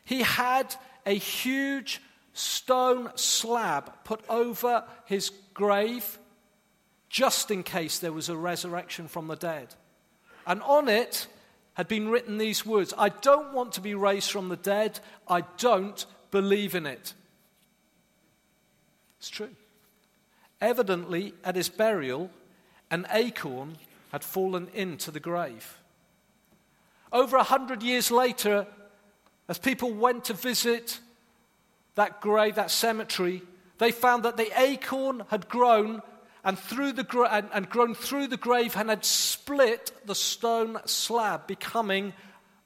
He 0.05 0.21
had 0.23 0.75
a 1.07 1.15
huge 1.15 2.03
stone 2.35 3.11
slab 3.15 3.93
put 4.05 4.21
over 4.29 4.85
his 5.07 5.31
grave 5.55 6.19
just 7.09 7.51
in 7.51 7.63
case 7.63 7.99
there 7.99 8.13
was 8.13 8.29
a 8.29 8.37
resurrection 8.37 9.09
from 9.09 9.29
the 9.29 9.37
dead. 9.37 9.75
And 10.47 10.63
on 10.63 10.89
it 10.89 11.27
had 11.79 11.87
been 11.87 12.09
written 12.09 12.37
these 12.37 12.67
words 12.67 12.93
I 12.99 13.09
don't 13.09 13.55
want 13.55 13.73
to 13.75 13.81
be 13.81 13.95
raised 13.95 14.33
from 14.33 14.49
the 14.49 14.57
dead, 14.57 14.99
I 15.29 15.43
don't 15.57 16.05
believe 16.33 16.75
in 16.75 16.85
it. 16.85 17.15
It's 19.19 19.31
true. 19.31 19.55
Evidently, 20.61 21.35
at 21.45 21.55
his 21.55 21.69
burial, 21.69 22.31
an 22.91 23.07
acorn 23.13 23.77
had 24.11 24.25
fallen 24.25 24.69
into 24.75 25.13
the 25.13 25.21
grave. 25.21 25.79
Over 27.13 27.37
a 27.37 27.45
hundred 27.45 27.85
years 27.85 28.11
later, 28.11 28.67
as 29.49 29.59
people 29.59 29.93
went 29.93 30.25
to 30.25 30.35
visit 30.35 30.99
that 31.95 32.21
grave, 32.21 32.57
that 32.57 32.73
cemetery, 32.73 33.43
they 33.79 33.93
found 33.93 34.25
that 34.25 34.37
the 34.37 34.51
acorn 34.61 35.23
had 35.29 35.49
grown 35.49 36.03
and, 36.49 36.59
through 36.59 36.93
the, 36.93 37.29
and, 37.31 37.47
and 37.53 37.69
grown 37.69 37.95
through 37.95 38.27
the 38.27 38.39
grave 38.39 38.75
and 38.75 38.89
had 38.89 39.05
split 39.05 39.93
the 40.07 40.15
stone 40.15 40.79
slab, 40.87 41.47
becoming 41.47 42.15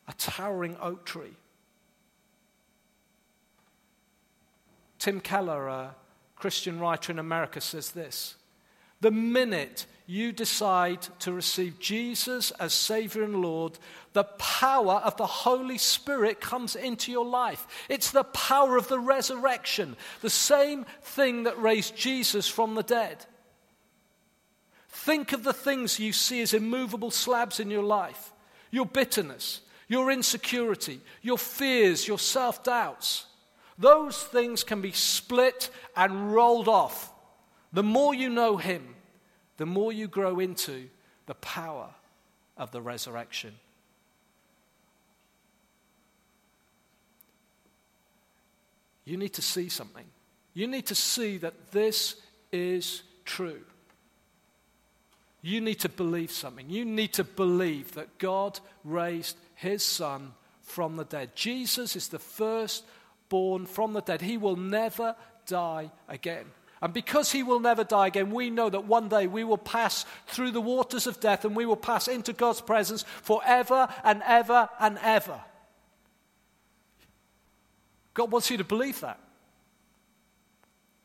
a 0.07 0.13
towering 0.13 0.77
oak 0.81 1.05
tree. 1.05 1.35
Tim 5.01 5.19
Keller, 5.19 5.67
a 5.67 5.97
Christian 6.37 6.79
writer 6.79 7.11
in 7.11 7.19
America, 7.19 7.61
says 7.61 7.91
this 7.91 8.37
The 9.01 9.11
minute 9.11 9.87
you 10.07 10.31
decide 10.31 11.03
to 11.19 11.33
receive 11.33 11.81
Jesus 11.81 12.53
as 12.53 12.73
Savior 12.73 13.25
and 13.25 13.43
Lord, 13.43 13.81
the 14.13 14.23
power 14.25 15.03
of 15.05 15.17
the 15.17 15.27
Holy 15.27 15.79
Spirit 15.79 16.41
comes 16.41 16.77
into 16.77 17.11
your 17.11 17.27
life. 17.27 17.67
It's 17.89 18.13
the 18.13 18.23
power 18.23 18.77
of 18.77 18.87
the 18.87 19.01
resurrection, 19.01 19.97
the 20.21 20.31
same 20.31 20.87
thing 21.01 21.43
that 21.43 21.61
raised 21.61 21.97
Jesus 21.97 22.47
from 22.47 22.77
the 22.77 22.85
dead. 22.85 23.27
Think 24.93 25.33
of 25.33 25.43
the 25.43 25.55
things 25.55 25.99
you 25.99 26.13
see 26.13 26.43
as 26.43 26.53
immovable 26.53 27.11
slabs 27.11 27.59
in 27.59 27.71
your 27.71 27.83
life 27.83 28.33
your 28.71 28.87
bitterness, 28.87 29.61
your 29.87 30.11
insecurity, 30.11 31.01
your 31.21 31.37
fears, 31.37 32.09
your 32.09 32.19
self 32.19 32.63
doubts. 32.63 33.27
Those 33.79 34.23
things 34.23 34.65
can 34.65 34.81
be 34.81 34.93
split 34.93 35.71
and 35.97 36.33
rolled 36.33 36.69
off. 36.69 37.11
The 37.73 37.83
more 37.83 38.15
you 38.15 38.31
know 38.31 38.57
Him, 38.57 38.95
the 39.57 39.67
more 39.67 39.93
you 39.93 40.09
grow 40.09 40.39
into 40.39 40.89
the 41.27 41.35
power 41.35 41.89
of 42.57 42.71
the 42.71 42.81
resurrection. 42.81 43.55
You 49.05 49.17
need 49.17 49.33
to 49.35 49.43
see 49.43 49.69
something. 49.69 50.07
You 50.55 50.67
need 50.67 50.87
to 50.87 50.95
see 50.95 51.39
that 51.39 51.73
this 51.73 52.17
is 52.53 53.03
true. 53.25 53.63
You 55.43 55.61
need 55.61 55.81
to 55.81 55.89
believe 55.89 56.31
something. 56.31 56.71
You 56.71 56.85
need 56.85 57.15
to 57.15 57.25
believe 57.25 57.95
that 57.95 58.19
God 58.19 58.61
raised 58.85 59.37
his 59.57 59.83
son 59.83 60.33
from 60.63 60.97
the 60.97 61.05
dead. 61.05 61.35
Jesus 61.35 61.97
is 61.97 62.09
the 62.09 62.21
first 62.21 62.85
born 63.29 63.67
from 63.67 63.93
the 63.93 64.01
dead. 64.01 64.23
He 64.23 64.39
will 64.39 64.57
never 64.57 65.17
die 65.47 65.91
again. 66.09 66.45
And 66.81 66.93
because 66.93 67.31
he 67.31 67.43
will 67.43 67.61
never 67.61 67.85
die 67.85 68.09
again, 68.09 68.31
we 68.31 68.51
know 68.51 68.71
that 68.71 68.87
one 68.87 69.09
day 69.09 69.27
we 69.27 69.45
will 69.45 69.59
pass 69.59 70.05
through 70.27 70.53
the 70.53 70.61
waters 70.61 71.07
of 71.07 71.21
death 71.21 71.45
and 71.45 71.55
we 71.55 71.67
will 71.67 71.77
pass 71.77 72.09
into 72.09 72.33
God's 72.33 72.61
presence 72.61 73.05
forever 73.23 73.89
and 74.05 74.23
ever 74.25 74.69
and 74.81 74.99
ever. 75.03 75.41
God 78.15 78.31
wants 78.31 78.51
you 78.51 78.59
to 78.59 78.65
believe 78.65 79.01
that. 79.01 79.19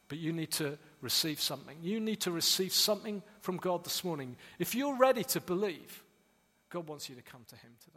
But 0.07 0.19
you 0.19 0.33
need 0.33 0.51
to 0.53 0.77
receive 1.01 1.39
something. 1.39 1.77
You 1.81 1.99
need 1.99 2.21
to 2.21 2.31
receive 2.31 2.73
something 2.73 3.21
from 3.41 3.57
God 3.57 3.83
this 3.83 4.03
morning. 4.03 4.35
If 4.59 4.75
you're 4.75 4.97
ready 4.97 5.23
to 5.25 5.41
believe, 5.41 6.03
God 6.69 6.87
wants 6.87 7.09
you 7.09 7.15
to 7.15 7.21
come 7.21 7.41
to 7.47 7.55
Him 7.55 7.71
today. 7.83 7.96